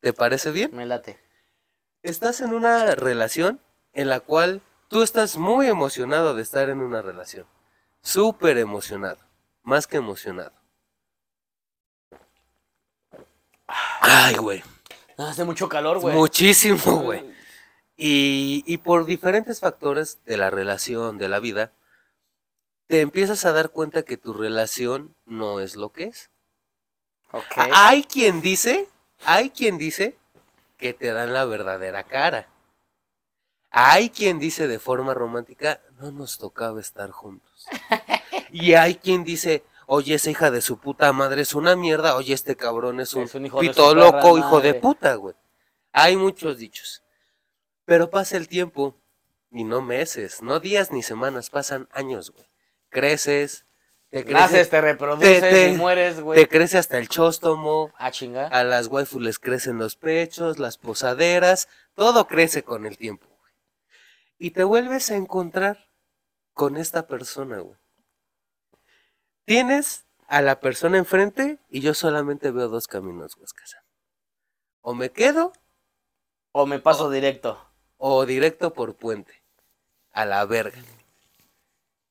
[0.00, 0.70] ¿Te parece bien?
[0.74, 1.18] Me late.
[2.02, 3.60] Estás en una relación
[3.92, 7.46] en la cual tú estás muy emocionado de estar en una relación.
[8.02, 9.18] Súper emocionado.
[9.62, 10.52] Más que emocionado.
[14.00, 14.62] Ay, güey.
[15.16, 16.14] Hace mucho calor, güey.
[16.14, 17.24] Muchísimo, güey.
[17.96, 21.72] Y, y por diferentes factores de la relación, de la vida,
[22.86, 26.30] te empiezas a dar cuenta que tu relación no es lo que es.
[27.32, 27.44] Ok.
[27.72, 28.88] Hay quien dice,
[29.24, 30.16] hay quien dice
[30.76, 32.48] que te dan la verdadera cara.
[33.70, 37.66] Hay quien dice de forma romántica, no nos tocaba estar juntos.
[38.50, 42.34] Y hay quien dice, oye, esa hija de su puta madre es una mierda, oye,
[42.34, 44.80] este cabrón es un, Es un hijo de pito loco, hijo de madre".
[44.80, 45.34] puta, güey.
[45.92, 47.02] Hay muchos dichos.
[47.84, 48.94] Pero pasa el tiempo,
[49.50, 52.46] y no meses, no días ni semanas, pasan años, güey.
[52.90, 53.64] Creces,
[54.10, 56.38] te creces, Naces, te reproduces te- te- y mueres, güey.
[56.38, 58.46] te crece hasta el chóstomo, Ah, chinga.
[58.48, 63.26] a las waifus les crecen los pechos, las posaderas, todo crece con el tiempo.
[63.26, 63.52] güey.
[64.38, 65.88] Y te vuelves a encontrar
[66.52, 67.76] con esta persona, güey.
[69.48, 73.82] Tienes a la persona enfrente y yo solamente veo dos caminos, Huescasa.
[74.82, 75.54] O me quedo
[76.52, 77.58] O me paso directo.
[77.96, 79.42] o directo por puente.
[80.12, 80.78] A la verga.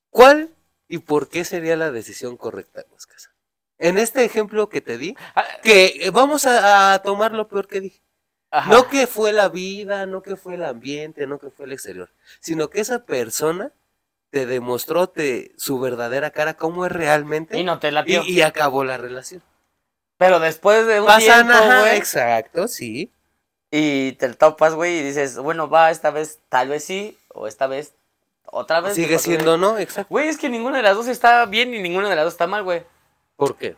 [0.10, 0.50] ¿Cuál
[0.88, 3.32] y por qué sería la decisión correcta, Huescasa?
[3.78, 7.67] En este ejemplo que te di, Ah, que eh, vamos a, a tomar lo peor
[7.67, 8.02] que dije.
[8.50, 8.71] ajá.
[8.71, 12.10] No que fue la vida, no que fue el ambiente, no que fue el exterior,
[12.39, 13.71] sino que esa persona
[14.38, 18.23] te demostró te, su verdadera cara, cómo es realmente, Y no te y, latió.
[18.23, 19.41] y acabó la relación.
[20.17, 21.97] Pero después de un Pasan, tiempo, ajá, güey.
[21.97, 23.12] exacto, sí.
[23.71, 27.65] Y te topas, güey, y dices, bueno, va, esta vez tal vez sí, o esta
[27.65, 27.93] vez
[28.45, 28.93] otra vez.
[28.93, 29.60] Sigue siendo vez.
[29.60, 30.08] no, exacto.
[30.12, 32.45] Güey, es que ninguna de las dos está bien y ninguna de las dos está
[32.45, 32.84] mal, güey.
[33.38, 33.76] ¿Por qué?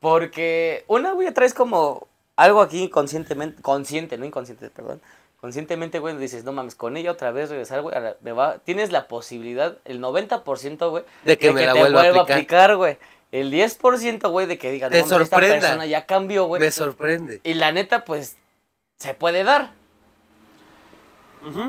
[0.00, 5.00] Porque una, güey, traes como algo aquí conscientemente, consciente, no inconsciente, perdón.
[5.40, 8.90] Conscientemente, güey, dices, no mames, con ella otra vez regresar, güey, ahora me va, tienes
[8.90, 12.76] la posibilidad, el 90%, güey, De que me la vuelva a aplicar.
[12.76, 12.98] güey.
[13.32, 16.60] El 10%, güey, de que digan, Te no, mames, esta persona ya cambió, güey.
[16.60, 17.40] Me sorprende.
[17.44, 18.36] Y la neta, pues,
[18.98, 19.72] se puede dar.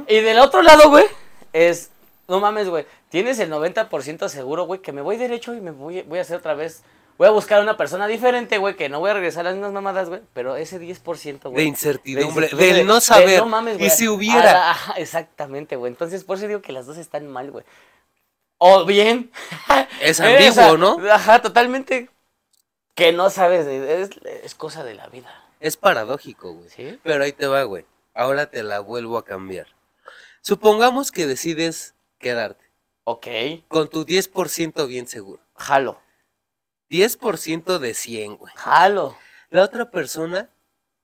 [0.08, 1.06] Y del otro lado, güey,
[1.53, 1.91] es,
[2.27, 6.01] no mames, güey, tienes el 90% seguro, güey, que me voy derecho y me voy,
[6.03, 6.84] voy a hacer otra vez
[7.17, 9.56] Voy a buscar a una persona diferente, güey, que no voy a regresar a las
[9.56, 10.21] mismas mamadas, güey.
[10.34, 11.56] Pero ese 10%, güey.
[11.56, 13.39] De incertidumbre, del no de saber.
[13.39, 13.89] no mames, y güey.
[13.89, 14.67] si hubiera.
[14.67, 15.91] Ah, ajá, exactamente, güey.
[15.91, 17.65] Entonces, por eso digo que las dos están mal, güey.
[18.60, 19.32] O bien.
[20.01, 21.12] Es eh, ambiguo, ¿no?
[21.12, 22.10] Ajá, totalmente.
[22.93, 23.65] Que no sabes.
[23.65, 24.10] Es,
[24.43, 25.32] es cosa de la vida.
[25.60, 26.69] Es paradójico, güey.
[26.69, 26.99] ¿Sí?
[27.03, 27.86] Pero ahí te va, güey.
[28.13, 29.67] Ahora te la vuelvo a cambiar.
[30.41, 32.63] Supongamos que decides quedarte
[33.03, 33.27] Ok.
[33.67, 35.41] con tu 10% bien seguro.
[35.56, 35.99] Jalo.
[36.89, 38.54] 10% de 100, güey.
[38.56, 39.17] Jalo.
[39.50, 40.50] La otra persona,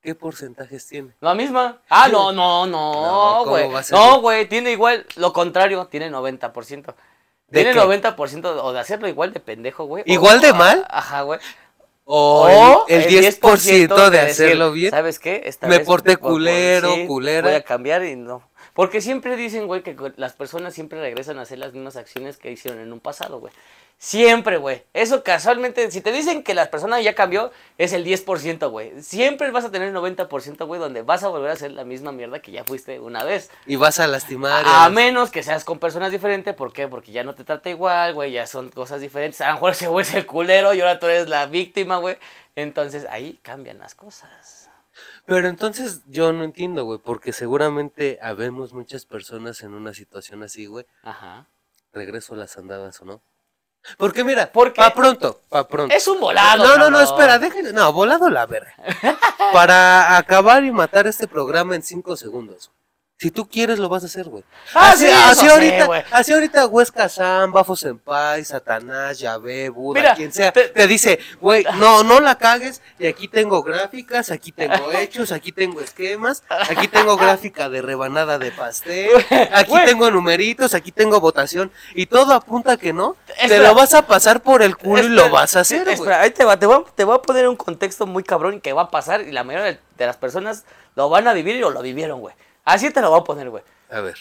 [0.02, 1.14] ¿qué porcentajes tiene?
[1.22, 1.82] La misma.
[1.90, 3.84] Ah, no, no, No, no, ¿cómo güey.
[3.84, 4.48] ser, No, güey?
[4.48, 6.94] tiene igual lo contrario, tiene 90%.
[7.48, 7.80] ¿De Tiene qué?
[7.80, 10.02] 90% o de hacerlo igual de pendejo, güey.
[10.02, 10.86] o- ¿Igual de mal?
[10.90, 11.40] Ajá, güey.
[12.06, 14.92] O, O el, el 10%, de hacerlo bien.
[14.92, 15.44] ¿Sabes qué?
[15.46, 17.48] Esta Me vez porté por- por- culero, culera.
[17.48, 18.50] Voy a cambiar y no.
[18.74, 22.52] Porque siempre dicen, güey, que las personas siempre regresan a hacer las mismas acciones que
[22.52, 23.54] hicieron en un pasado, güey.
[24.04, 24.84] Siempre, güey.
[24.92, 29.02] Eso casualmente, si te dicen que la persona ya cambió, es el 10%, güey.
[29.02, 32.12] Siempre vas a tener el 90%, güey, donde vas a volver a hacer la misma
[32.12, 33.50] mierda que ya fuiste una vez.
[33.66, 34.66] Y vas a lastimar.
[34.68, 36.90] a- menos que seas con personas diferentes, ¿por qué?
[36.90, 39.40] Porque ya no te trata igual, güey, ya son cosas diferentes.
[39.40, 42.18] A lo mejor ese güey es el culero y ahora tú eres la víctima, güey.
[42.58, 44.70] Entonces ahí cambian las cosas.
[45.26, 50.66] Pero entonces yo no entiendo, güey, porque seguramente habemos muchas personas en una situación así,
[50.66, 50.86] güey.
[51.04, 51.48] Ajá.
[51.94, 53.22] Regreso a las andadas o no.
[53.98, 55.94] Porque mira, Porque- pa' pronto, pa' pronto.
[55.94, 56.64] Es un volado.
[56.66, 57.74] no, no, no, espera, déjenme.
[57.74, 58.74] No, volado la verga.
[59.52, 62.72] Para acabar y matar este programa en cinco segundos.
[63.24, 64.44] Si tú quieres, lo vas a hacer, güey.
[64.74, 66.04] Ah, así, sí, así sí, ahorita, güey.
[66.12, 71.20] así ahorita Huesca Sam, Bafo Senpai, Satanás, Yahvé, Buda, Mira, quien sea, te- te, dice,
[71.40, 76.44] güey, no, no la cagues, y aquí tengo gráficas, aquí tengo hechos, aquí tengo esquemas,
[76.50, 79.12] aquí tengo gráfica de rebanada de pastel,
[79.54, 79.86] aquí Güey.
[79.86, 83.70] tengo numeritos, aquí tengo votación, y todo apunta que no, te Espera.
[83.70, 85.94] lo vas a pasar por el culo y lo Espera, vas a hacer, güey.
[85.96, 88.60] Espera, ahí te va, te voy, a, te voy a poner un contexto muy cabrón
[88.60, 91.64] que va a pasar y la mayoría de, las personas lo van a vivir y
[91.64, 92.36] o lo vivieron, güey.
[92.64, 93.64] Así te lo voy a poner, güey.
[93.90, 94.16] A ver,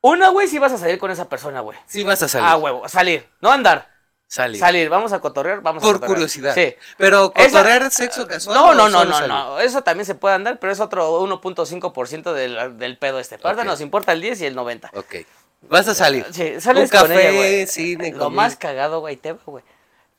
[0.00, 1.78] Una, güey, si vas a salir con esa persona, güey.
[1.86, 3.88] sí vas a salir, Ah, huevo, salir, no andar.
[4.26, 6.14] salir, Salir, vamos a cotorrear, vamos a por cotorrear.
[6.14, 6.54] curiosidad.
[6.54, 6.74] Sí.
[6.98, 8.54] Pero Esa- cotorrear sexo casual.
[8.56, 9.28] No, o no, no, solo no, salir?
[9.28, 9.60] no.
[9.60, 13.36] Eso también se puede andar, pero es otro 1.5% del, del pedo este.
[13.42, 13.66] Ahorita Ok.
[13.68, 14.90] nos importa el 10 y el 90.
[14.94, 15.14] Ok.
[15.62, 16.26] Vas a salir.
[16.32, 17.66] Sí, sales Un con café, ella, güey.
[17.66, 18.42] cine, Lo comida.
[18.42, 19.64] más cagado, güey, te va, güey.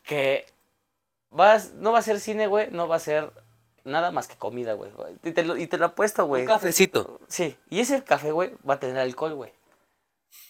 [0.04, 0.48] Que
[1.30, 3.32] vas, no va a ser cine, güey, no va a ser
[3.86, 4.92] nada más que comida, güey.
[5.24, 6.42] Y te lo, y te lo apuesto, güey.
[6.42, 7.22] Un cafecito.
[7.28, 9.54] Sí, y ese café, güey, va a tener alcohol, güey.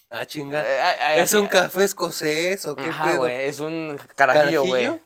[0.09, 0.63] Ah, chinga.
[0.63, 3.17] Eh, ¿Es un café escocés o qué Ajá, pedo?
[3.19, 4.99] güey, es un carajillo, güey.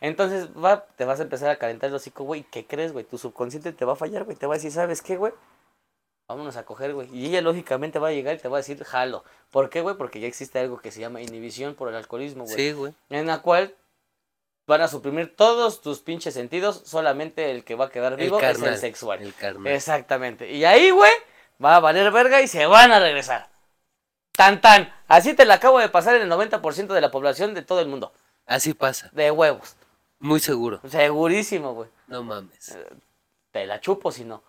[0.00, 2.44] Entonces va, te vas a empezar a calentar el hocico, güey.
[2.50, 3.04] ¿Qué crees, güey?
[3.04, 4.36] Tu subconsciente te va a fallar, güey.
[4.36, 5.32] Te va a decir, ¿sabes qué, güey?
[6.26, 7.08] Vámonos a coger, güey.
[7.14, 9.24] Y ella lógicamente va a llegar y te va a decir, jalo.
[9.50, 9.96] ¿Por qué, güey?
[9.96, 12.56] Porque ya existe algo que se llama inhibición por el alcoholismo, güey.
[12.56, 12.94] Sí, güey.
[13.10, 13.74] En la cual
[14.70, 16.82] van a suprimir todos tus pinches sentidos.
[16.86, 19.20] Solamente el que va a quedar El vivo es el sexual.
[19.20, 19.72] El carnal.
[19.72, 20.50] Exactamente.
[20.50, 21.12] Y ahí, güey,
[21.62, 23.50] va a valer verga y se van a regresar.
[24.32, 24.92] Tan tan.
[25.08, 27.88] Así te la acabo de pasar en el 90% de la población de todo el
[27.88, 28.12] mundo.
[28.46, 29.10] Así pasa.
[29.12, 29.76] De huevos.
[30.20, 30.80] Muy seguro.
[30.88, 31.90] Segurísimo, güey.
[32.06, 32.78] No mames.
[33.50, 34.42] Te la chupo si no.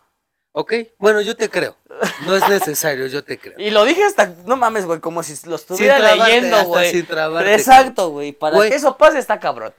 [0.54, 1.78] Ok, bueno, yo te creo.
[2.26, 3.56] No es necesario, yo te creo.
[3.58, 7.06] Y lo dije hasta, no mames, güey, como si lo estuviera trabarte, leyendo, güey.
[7.54, 8.34] Exacto, güey.
[8.34, 9.74] Para que eso pase está cabrón.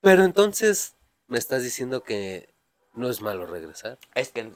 [0.00, 0.94] Pero entonces,
[1.26, 2.48] me estás diciendo que
[2.94, 3.98] no es malo regresar.
[4.14, 4.50] Es que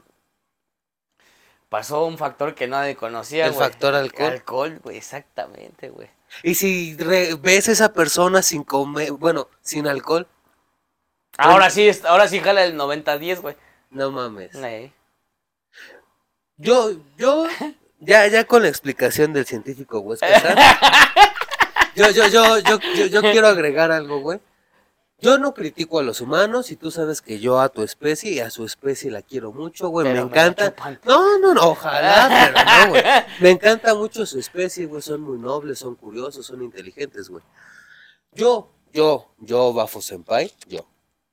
[1.69, 3.69] pasó un factor que nadie conocía, El güey.
[3.69, 4.33] factor alcohol.
[4.33, 6.09] Alcohol, güey, exactamente, güey.
[6.43, 10.27] Y si re- ves a esa persona sin comer, bueno, sin alcohol,
[11.37, 13.57] Ahora sí, ahora sí jala el 90-10, güey.
[13.91, 14.55] no mames.
[14.55, 14.93] Eh.
[16.57, 17.47] Yo, yo,
[17.99, 20.29] ya, ya con la explicación del científico Sam,
[21.97, 24.39] yo, yo, yo, yo, yo, yo quiero agregar algo, güey.
[25.21, 28.41] Yo no critico a los humanos y tú sabes que yo a tu especie y
[28.41, 30.13] a su especie la quiero mucho, güey.
[30.13, 30.75] Me encanta.
[31.05, 33.03] No, no, no, ojalá, pero no, güey.
[33.41, 35.01] Me encanta mucho su especie, güey.
[35.01, 37.43] Son muy nobles, son curiosos, son inteligentes, güey.
[38.33, 40.87] Yo, yo, yo, Bafo Senpai, yo.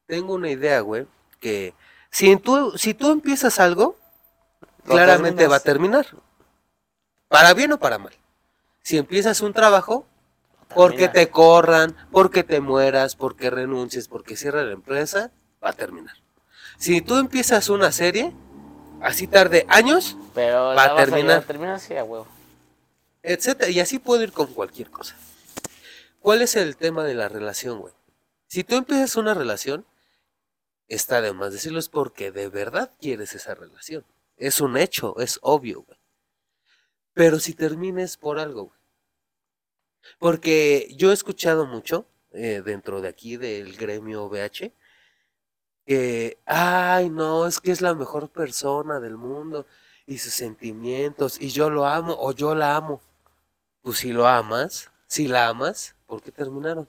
[0.05, 1.07] Tengo una idea, güey,
[1.39, 1.73] que
[2.11, 3.97] si tú, si tú empiezas algo,
[4.85, 5.51] claramente terminas.
[5.51, 6.07] va a terminar.
[7.27, 8.13] Para bien o para mal.
[8.83, 10.05] Si empiezas un trabajo,
[10.75, 15.31] porque te corran, porque te mueras, porque renuncies, porque cierra la empresa,
[15.63, 16.15] va a terminar.
[16.77, 18.33] Si tú empiezas una serie,
[19.01, 21.37] así tarde años, Pero va a terminar.
[21.39, 22.27] a terminar, sí, a huevo.
[23.23, 25.15] etcétera, y así puedo ir con cualquier cosa.
[26.19, 27.93] ¿Cuál es el tema de la relación, güey?
[28.47, 29.85] Si tú empiezas una relación,
[30.87, 34.03] está de más decirlo, es porque de verdad quieres esa relación.
[34.37, 35.97] Es un hecho, es obvio, güey.
[37.13, 38.80] Pero si termines por algo, güey.
[40.19, 44.73] Porque yo he escuchado mucho eh, dentro de aquí del gremio VH
[45.85, 49.65] que, ay, no, es que es la mejor persona del mundo
[50.05, 53.01] y sus sentimientos y yo lo amo o yo la amo.
[53.81, 56.87] Pues si lo amas, si la amas, ¿por qué terminaron?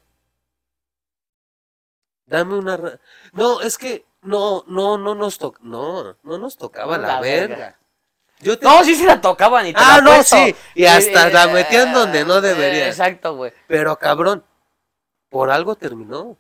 [2.27, 2.77] Dame una...
[2.77, 3.01] ra-
[3.33, 5.55] No, es que no, no, no nos to...
[5.61, 7.57] no, no nos tocaba la, la verga.
[7.57, 7.79] verga.
[8.43, 8.67] Yo te...
[8.67, 11.53] No, sí se la tocaban y te Ah, la no, sí, y hasta la eh,
[11.53, 12.89] metían donde no eh, debería.
[12.89, 13.53] Exacto, güey.
[13.69, 14.45] Pero cabrón,
[15.29, 16.37] por algo terminó.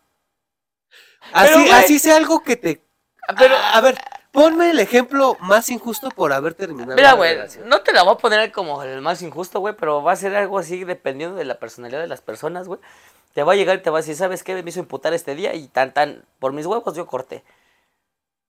[1.33, 2.85] Así, así sea algo que te...
[3.39, 3.97] Pero, a, a ver,
[4.33, 6.97] ponme el ejemplo más injusto por haber terminado.
[6.97, 10.13] Mira, güey, no te la voy a poner como el más injusto, güey, pero va
[10.13, 12.81] a ser algo así dependiendo de la personalidad de las personas, güey.
[13.35, 14.61] Te va a llegar y te va a decir, ¿sabes qué?
[14.63, 17.45] Me hizo imputar este día y tan, tan, por mis huevos yo corté.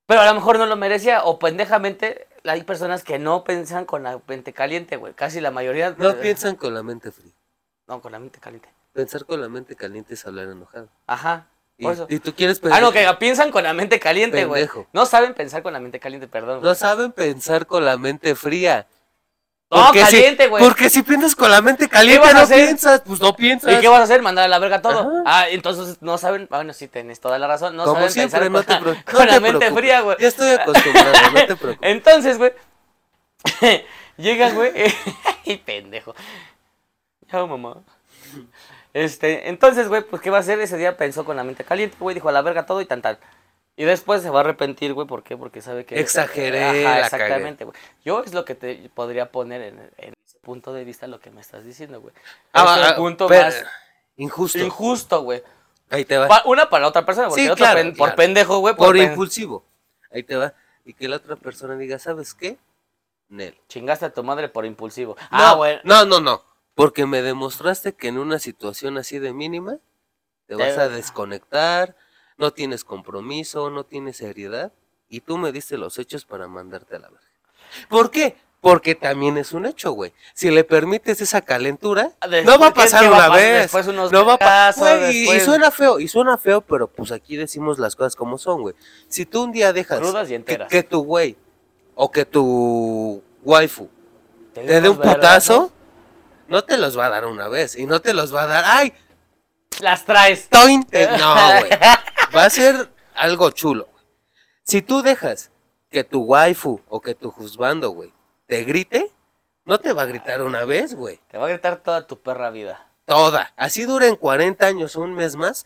[0.05, 4.03] Pero a lo mejor no lo merecía o pendejamente hay personas que no piensan con
[4.03, 5.13] la mente caliente, güey.
[5.13, 5.95] Casi la mayoría...
[5.97, 7.31] No piensan con la mente fría.
[7.87, 8.69] No, con la mente caliente.
[8.93, 10.87] Pensar con la mente caliente es hablar enojado.
[11.07, 11.47] Ajá.
[11.77, 12.05] Y, Por eso.
[12.09, 12.81] y tú quieres Ah, pensar...
[12.81, 14.69] no, que piensan con la mente caliente, güey.
[14.93, 16.61] No saben pensar con la mente caliente, perdón.
[16.61, 18.87] No saben pensar con la mente fría.
[19.73, 20.63] No, Porque si- caliente, güey.
[20.63, 22.65] Porque si piensas con la mente caliente no hacer?
[22.65, 23.73] piensas, pues no piensas.
[23.73, 24.21] ¿Y qué vas a hacer?
[24.21, 24.99] Mandar a la verga todo.
[24.99, 25.23] Ajá.
[25.25, 26.47] Ah, entonces no saben.
[26.49, 27.75] Bueno, sí, tenés toda la razón.
[27.75, 29.73] No Como saben siempre, pensar no con, te, la- con no la te mente preocupes.
[29.83, 30.17] fría, güey.
[30.19, 31.77] Ya estoy acostumbrado, no te preocupes.
[31.81, 32.53] Entonces, güey.
[34.17, 34.71] Llegan, güey.
[35.45, 36.13] y pendejo.
[37.31, 37.77] Chao, mamá.
[38.93, 40.59] Este, entonces, güey, pues, ¿qué va a hacer?
[40.59, 43.01] Ese día pensó con la mente caliente, güey, dijo a la verga todo y tan
[43.01, 43.17] tal.
[43.75, 45.35] Y después se va a arrepentir, güey, ¿por qué?
[45.35, 45.99] Porque sabe que...
[45.99, 47.75] Exageré, la exactamente, güey.
[48.05, 51.31] Yo es lo que te podría poner en, en ese punto de vista lo que
[51.31, 52.13] me estás diciendo, güey.
[52.53, 53.63] Ah, es el ah, punto pero- más
[54.17, 54.59] Injusto.
[54.59, 55.41] injusto, güey.
[55.89, 56.27] Ahí te va.
[56.27, 58.75] Pa- Una para la otra persona, porque Sí, el otro claro, pen- por pendejo, güey,
[58.75, 59.63] Por pen- impulsivo.
[60.11, 60.53] Ahí te va.
[60.85, 62.57] Y que la otra persona diga, ¿sabes qué?
[63.29, 63.57] Nel.
[63.69, 65.15] Chingaste a tu madre por impulsivo.
[65.19, 65.79] No, ah, güey.
[65.83, 66.43] no, no, no.
[66.75, 69.77] Porque me demostraste que en una situación así de mínima
[70.45, 71.95] te Te- vas a desconectar,
[72.37, 74.71] no tienes compromiso, no tienes seriedad
[75.09, 77.27] y tú me diste los hechos para mandarte a la verga.
[77.89, 78.35] ¿Por qué?
[78.61, 80.13] Porque también es un hecho, güey.
[80.33, 83.61] Si le permites esa calentura, Después, no va a ¿qué- pasar va una vez.
[83.63, 85.11] Después unos no va a pasar.
[85.11, 88.61] Y, y suena feo, y suena feo, pero pues aquí decimos las cosas como son,
[88.61, 88.75] güey.
[89.09, 91.35] Si tú un día dejas y que, que tu güey
[91.95, 93.89] o que tu waifu
[94.53, 95.71] Te te dé un putazo,
[96.47, 97.75] no te los va a dar una vez.
[97.75, 98.93] Y no te los va a dar, ¡ay!
[99.81, 100.47] Las traes.
[100.47, 100.85] toin!
[100.91, 101.69] Eh, No, güey.
[102.35, 103.87] Va a ser algo chulo.
[103.91, 104.05] güey.
[104.63, 105.51] Si tú dejas
[105.89, 108.11] que tu waifu o que tu juzgando, güey,
[108.47, 109.11] te grite,
[109.65, 111.19] no te va a gritar una vez, güey.
[111.29, 112.87] Te va a gritar toda tu perra vida.
[113.05, 113.53] Toda.
[113.55, 115.65] Así duren 40 años o un mes más.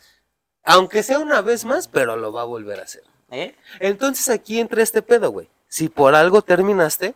[0.64, 3.04] Aunque sea una vez más, pero lo va a volver a hacer.
[3.32, 3.56] ¿Eh?
[3.80, 5.50] Entonces aquí entra este pedo, güey.
[5.70, 7.16] Si por algo terminaste,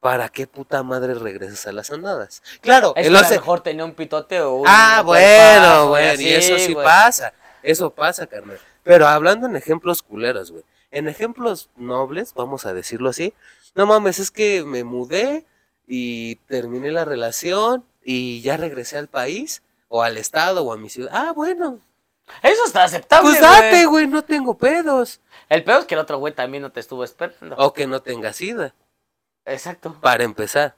[0.00, 2.42] ¿para qué puta madre regresas a las andadas?
[2.60, 4.66] Claro, Es él que a lo mejor tenía un pitote o un.
[4.68, 7.32] Ah, bueno, bueno, y eso sí pasa.
[7.62, 8.58] Eso pasa, carnal.
[8.82, 10.64] Pero hablando en ejemplos culeros, güey.
[10.90, 13.32] En ejemplos nobles, vamos a decirlo así.
[13.74, 15.46] No mames, es que me mudé
[15.86, 20.88] y terminé la relación y ya regresé al país o al estado o a mi
[20.88, 21.10] ciudad.
[21.14, 21.80] Ah, bueno.
[22.42, 23.30] Eso está aceptable.
[23.30, 23.50] Pues güey.
[23.50, 25.20] date, güey, no tengo pedos.
[25.48, 27.56] El peor es que el otro güey también no te estuvo esperando.
[27.58, 28.74] O que no tengas sida,
[29.44, 29.96] Exacto.
[30.00, 30.76] para empezar.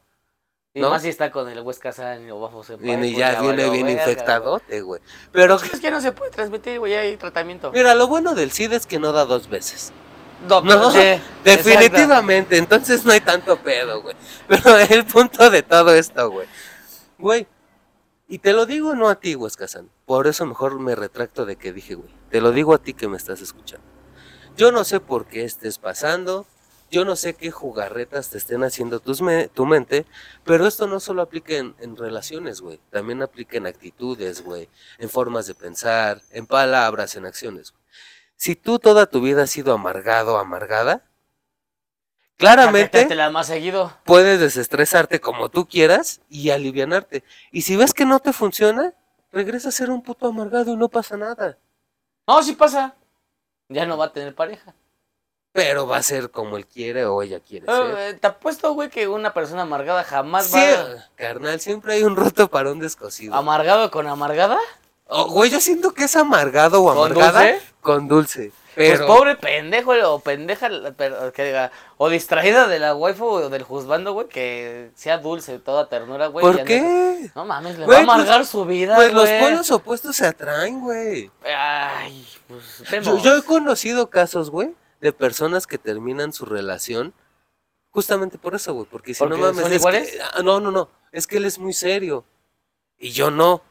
[0.76, 0.90] Y ¿no?
[0.90, 4.80] más si está con el West Kazan o bajo Viene, ya viene bien infectado infectadote,
[4.80, 5.00] güey.
[5.30, 7.70] Pero, Es que no se puede transmitir, güey, hay tratamiento.
[7.70, 9.92] mira, lo bueno del SIDA es que no da dos veces.
[10.48, 10.98] No, No, sí,
[11.44, 14.16] definitivamente, entonces no hay tanto pedo, güey.
[14.48, 16.48] Pero el punto de todo esto, güey.
[17.18, 17.46] Güey,
[18.26, 19.90] y te lo digo no a ti, Huescazán.
[20.06, 22.10] Por eso mejor me retracto de que dije, güey.
[22.30, 23.86] Te lo digo a ti que me estás escuchando.
[24.56, 26.46] Yo no sé por qué estés pasando,
[26.90, 30.06] yo no sé qué jugarretas te estén haciendo tus me- tu mente,
[30.44, 32.80] pero esto no solo aplica en, en relaciones, güey.
[32.90, 34.68] También aplica en actitudes, güey.
[34.98, 37.74] En formas de pensar, en palabras, en acciones.
[38.36, 41.02] Si tú toda tu vida has sido amargado, amargada,
[42.36, 43.92] claramente Te la más seguido.
[44.04, 47.24] puedes desestresarte como tú quieras y alivianarte.
[47.52, 48.94] Y si ves que no te funciona,
[49.32, 51.58] regresa a ser un puto amargado y no pasa nada.
[52.26, 52.94] No, sí pasa.
[53.68, 54.74] Ya no va a tener pareja.
[55.54, 57.94] Pero va a ser como él quiere o ella quiere ser.
[57.96, 61.06] Eh, te apuesto, güey, que una persona amargada jamás Sí, va.
[61.14, 63.32] carnal, siempre hay un roto para un descosido.
[63.36, 64.58] ¿Amargado con amargada?
[65.06, 67.66] Oh, güey, yo siento que es amargado o ¿Con amargada dulce?
[67.82, 68.52] con dulce.
[68.74, 73.48] Pero Pues pobre pendejo o pendeja, pero que diga, o distraída de la waifu o
[73.48, 76.44] del juzgando, güey, que sea dulce, toda ternura, güey.
[76.44, 77.30] ¿por qué?
[77.36, 80.26] No mames, le Güey, va a amargar pues- su vida, Pues los polos opuestos se
[80.26, 81.30] atraen, güey.
[81.44, 84.74] Ay, pues Yo, yo he conocido casos, güey,
[85.04, 87.12] de personas que terminan su relación
[87.90, 88.86] justamente por eso, güey.
[88.90, 90.10] Porque si ¿Porque no mames, son es iguales?
[90.12, 90.88] que- ah, no, no, no.
[91.12, 92.24] Es que él es muy serio.
[92.98, 93.62] Y yo no.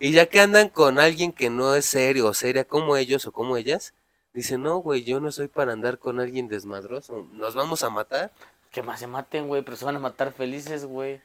[0.00, 3.32] Y ya que andan con alguien que no es serio o seria como ellos o
[3.32, 3.92] como ellas,
[4.32, 7.26] dicen, no, güey, yo no soy para andar con alguien desmadroso.
[7.32, 8.30] ¿Nos vamos a matar?
[8.70, 11.20] Que más se maten, güey, pero se van a matar felices, güey.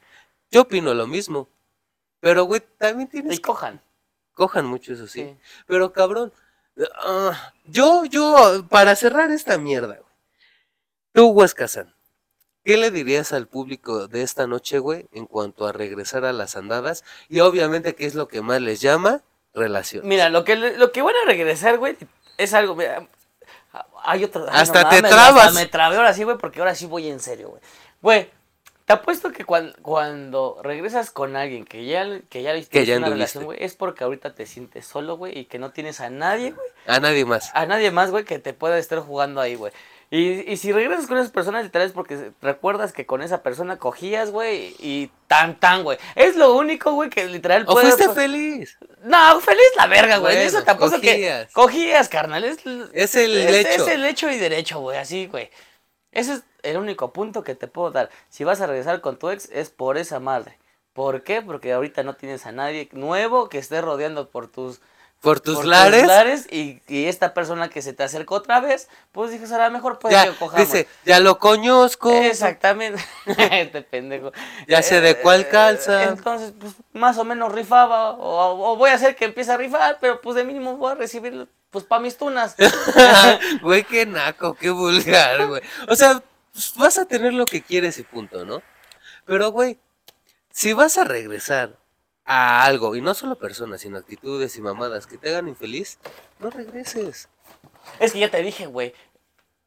[0.50, 1.48] Yo opino lo mismo.
[2.18, 3.80] Pero, güey, también tienes Y cojan.
[4.32, 5.22] Cojan mucho, eso sí.
[5.22, 5.36] Sí.
[5.68, 6.32] Pero cabrón,
[6.98, 10.14] ah, yo, yo, para cerrar esta mierda, güey.
[11.12, 11.94] Tú, Huescazán,
[12.64, 16.56] ¿qué le dirías al público de esta noche, güey, en cuanto a regresar a las
[16.56, 17.04] andadas?
[17.28, 19.22] Y obviamente, ¿qué es lo que más les llama?
[19.52, 20.06] Relación.
[20.08, 21.96] Mira, lo que, lo que van a regresar, güey,
[22.38, 22.74] es algo.
[22.74, 23.06] mira,
[24.02, 24.46] hay otro.
[24.50, 25.46] ay, Hasta te mames, trabas.
[25.46, 27.62] hasta me trabé ahora sí, güey, porque ahora sí voy en serio, güey.
[28.02, 28.30] Güey,
[28.86, 32.98] te apuesto que cuan- cuando, regresas con alguien que ya, que ya le Que ya
[32.98, 36.10] una relación, güey, es porque ahorita te sientes solo, güey, y que no tienes a
[36.10, 37.50] nadie, güey, A nadie más.
[37.54, 39.72] a nadie más, güey, que te pueda estar jugando ahí, güey.
[40.10, 43.78] Y, y si regresas con esas personas, literal es porque recuerdas que con esa persona
[43.78, 45.98] cogías, güey, y tan, tan, güey.
[46.14, 48.76] Es lo único, güey, que literal ¿O puede- fuiste feliz?
[49.02, 50.34] no, feliz la verga, güey.
[50.36, 51.10] Bueno, Eso tampoco que.
[51.14, 51.52] cogías.
[51.52, 52.44] Cogías, carnal.
[52.44, 52.58] Es,
[52.92, 53.82] Es el es- hecho.
[53.82, 54.98] Es el hecho y derecho, güey.
[54.98, 55.50] Así, güey.
[56.14, 58.10] Ese es el único punto que te puedo dar.
[58.30, 60.58] Si vas a regresar con tu ex, es por esa madre.
[60.94, 61.42] ¿Por qué?
[61.42, 64.80] Porque ahorita no tienes a nadie nuevo que esté rodeando por tus,
[65.24, 66.06] Por tus por lares.
[66.06, 69.70] lares y, y esta persona que se te acercó otra vez, pues dices, a lo
[69.72, 70.70] mejor puede ya, que cojamos.
[70.70, 72.12] dice, ya lo conozco.
[72.12, 73.02] Exactamente.
[73.26, 74.32] este pendejo.
[74.68, 76.04] Ya sé de cuál calza.
[76.04, 78.10] Entonces, pues más o menos rifaba.
[78.10, 80.94] O, o voy a hacer que empiece a rifar, pero pues de mínimo voy a
[80.94, 82.54] recibir, pues para mis tunas.
[83.62, 85.62] Güey, qué naco, qué vulgar, güey.
[85.88, 86.22] O sea,
[86.52, 88.62] pues, vas a tener lo que quieres y punto, ¿no?
[89.24, 89.78] Pero, güey,
[90.50, 91.78] si vas a regresar
[92.24, 95.98] a algo, y no solo personas, sino actitudes y mamadas que te hagan infeliz,
[96.40, 97.28] no regreses.
[98.00, 98.94] es que ya te dije, güey.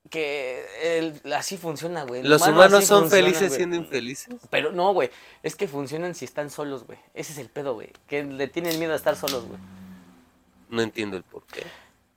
[0.10, 0.66] Que
[1.24, 2.24] el- así funciona, güey.
[2.24, 3.58] Los humano humanos son funciona, felices güey.
[3.58, 4.36] siendo infelices.
[4.50, 5.12] Pero no, güey.
[5.44, 6.98] Es que funcionan si están solos, güey.
[7.14, 7.92] Ese es el pedo, güey.
[8.08, 9.60] Que le tienen miedo a estar solos, güey.
[10.70, 11.64] No entiendo el por qué.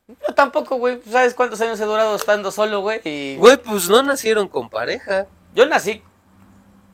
[0.07, 1.01] Yo tampoco, güey.
[1.11, 3.01] ¿Sabes cuántos años he durado estando solo, güey?
[3.05, 5.27] Y Güey, pues no nacieron con pareja.
[5.55, 6.01] yo nací.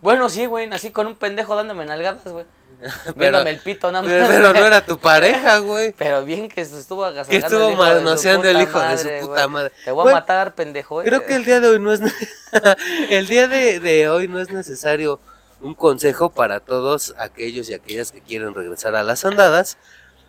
[0.01, 0.66] Bueno, sí, güey.
[0.66, 2.47] Nací con un pendejo dándome nalgadas, güey.
[3.16, 4.29] Pero, el pito, nada más.
[4.29, 5.93] pero, no era tu pareja, güey.
[5.99, 7.31] Pero bien que se estuvo agasajando.
[7.31, 9.72] Que estuvo el hijo de su manoseando el puta hijo de su puta madre.
[9.85, 11.03] Te voy a matar, pendejo.
[11.03, 11.07] eh.
[11.07, 12.01] Creo que el día de hoy no es
[13.11, 15.20] el día de, de hoy no es necesario
[15.61, 19.79] un consejo para todos aquellos y aquellas que quieren regresar a las andadas.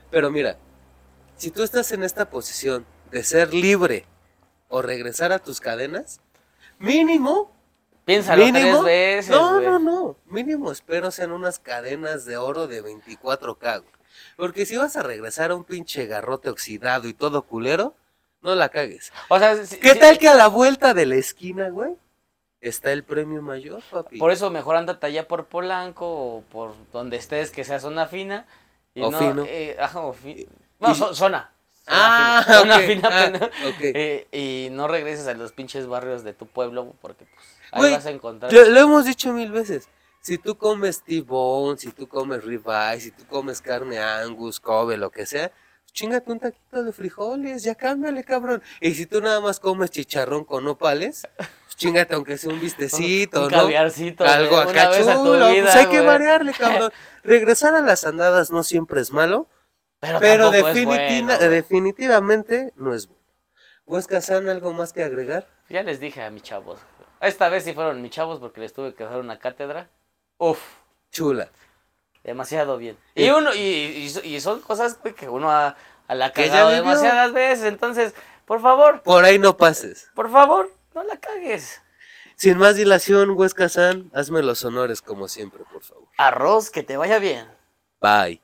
[0.09, 0.57] Pero mira,
[1.35, 4.05] si tú estás en esta posición de ser libre
[4.69, 6.21] o regresar a tus cadenas,
[6.79, 7.51] mínimo,
[8.07, 8.83] Piénsalo mínimo, tres
[9.27, 13.79] veces, no, no, no, mínimo espero sean unas cadenas de oro de 24K.
[13.81, 13.91] güey.
[14.35, 17.93] Porque si vas a regresar a un pinche garrote oxidado y todo culero,
[18.41, 19.11] no la cagues.
[19.29, 21.95] O sea, si- ¿Qué si- tal que a la vuelta de la esquina, güey?
[22.61, 24.17] Está el premio mayor, papi.
[24.17, 28.45] Por eso mejor andate allá por Polanco o por donde estés, que sea zona fina.
[28.95, 29.45] Y O no, fino.
[29.47, 30.47] eh, ajá, o fi-
[30.79, 31.51] No, y- zona.
[31.89, 33.49] Ah, Zona fina, ah.
[33.81, 37.93] Eh, y no regreses a los pinches barrios de tu pueblo porque pues ahí Güey,
[37.93, 38.51] vas a encontrar.
[38.53, 39.89] Lo, lo hemos dicho mil veces.
[40.21, 45.09] Si tú comes T-bone, si tú comes ribeye, si tú comes carne angus, Kobe, lo
[45.09, 45.51] que sea,
[45.93, 48.61] chingate un taquito de frijoles, ya cámbiale, cabrón.
[48.81, 53.45] Y si tú nada más comes chicharrón con nopales, pues chingate aunque sea un vistecito,
[53.45, 53.57] un ¿no?
[53.57, 54.25] caviarcito.
[54.25, 56.91] Algo acá chulo, vida, pues hay que variarle, cabrón.
[57.23, 59.47] Regresar a las andadas no siempre es malo,
[60.01, 63.23] Pero, pero definitiva- bueno, definitivamente no es bueno.
[63.85, 65.47] Huesca San, ¿algo más que agregar?
[65.69, 66.79] Ya les dije a mis chavos.
[67.21, 69.89] Esta vez sí fueron mis chavos porque les tuve que dar una cátedra.
[70.37, 70.59] Uf,
[71.11, 71.49] Chula.
[72.23, 72.97] demasiado bien.
[73.15, 75.75] Y- Y uno, y, y, so- y son cosas que uno ha,
[76.07, 77.65] a la Que cagado demasiadas veces.
[77.65, 78.13] Entonces,
[78.45, 80.09] por favor, Por ahí no pases.
[80.13, 81.81] por favor, no la cagues.
[82.35, 86.07] Sin más dilación, Huesca San, hazme los honores como siempre, por favor.
[86.17, 87.47] Arroz, que te vaya bien.
[87.99, 88.41] Bye.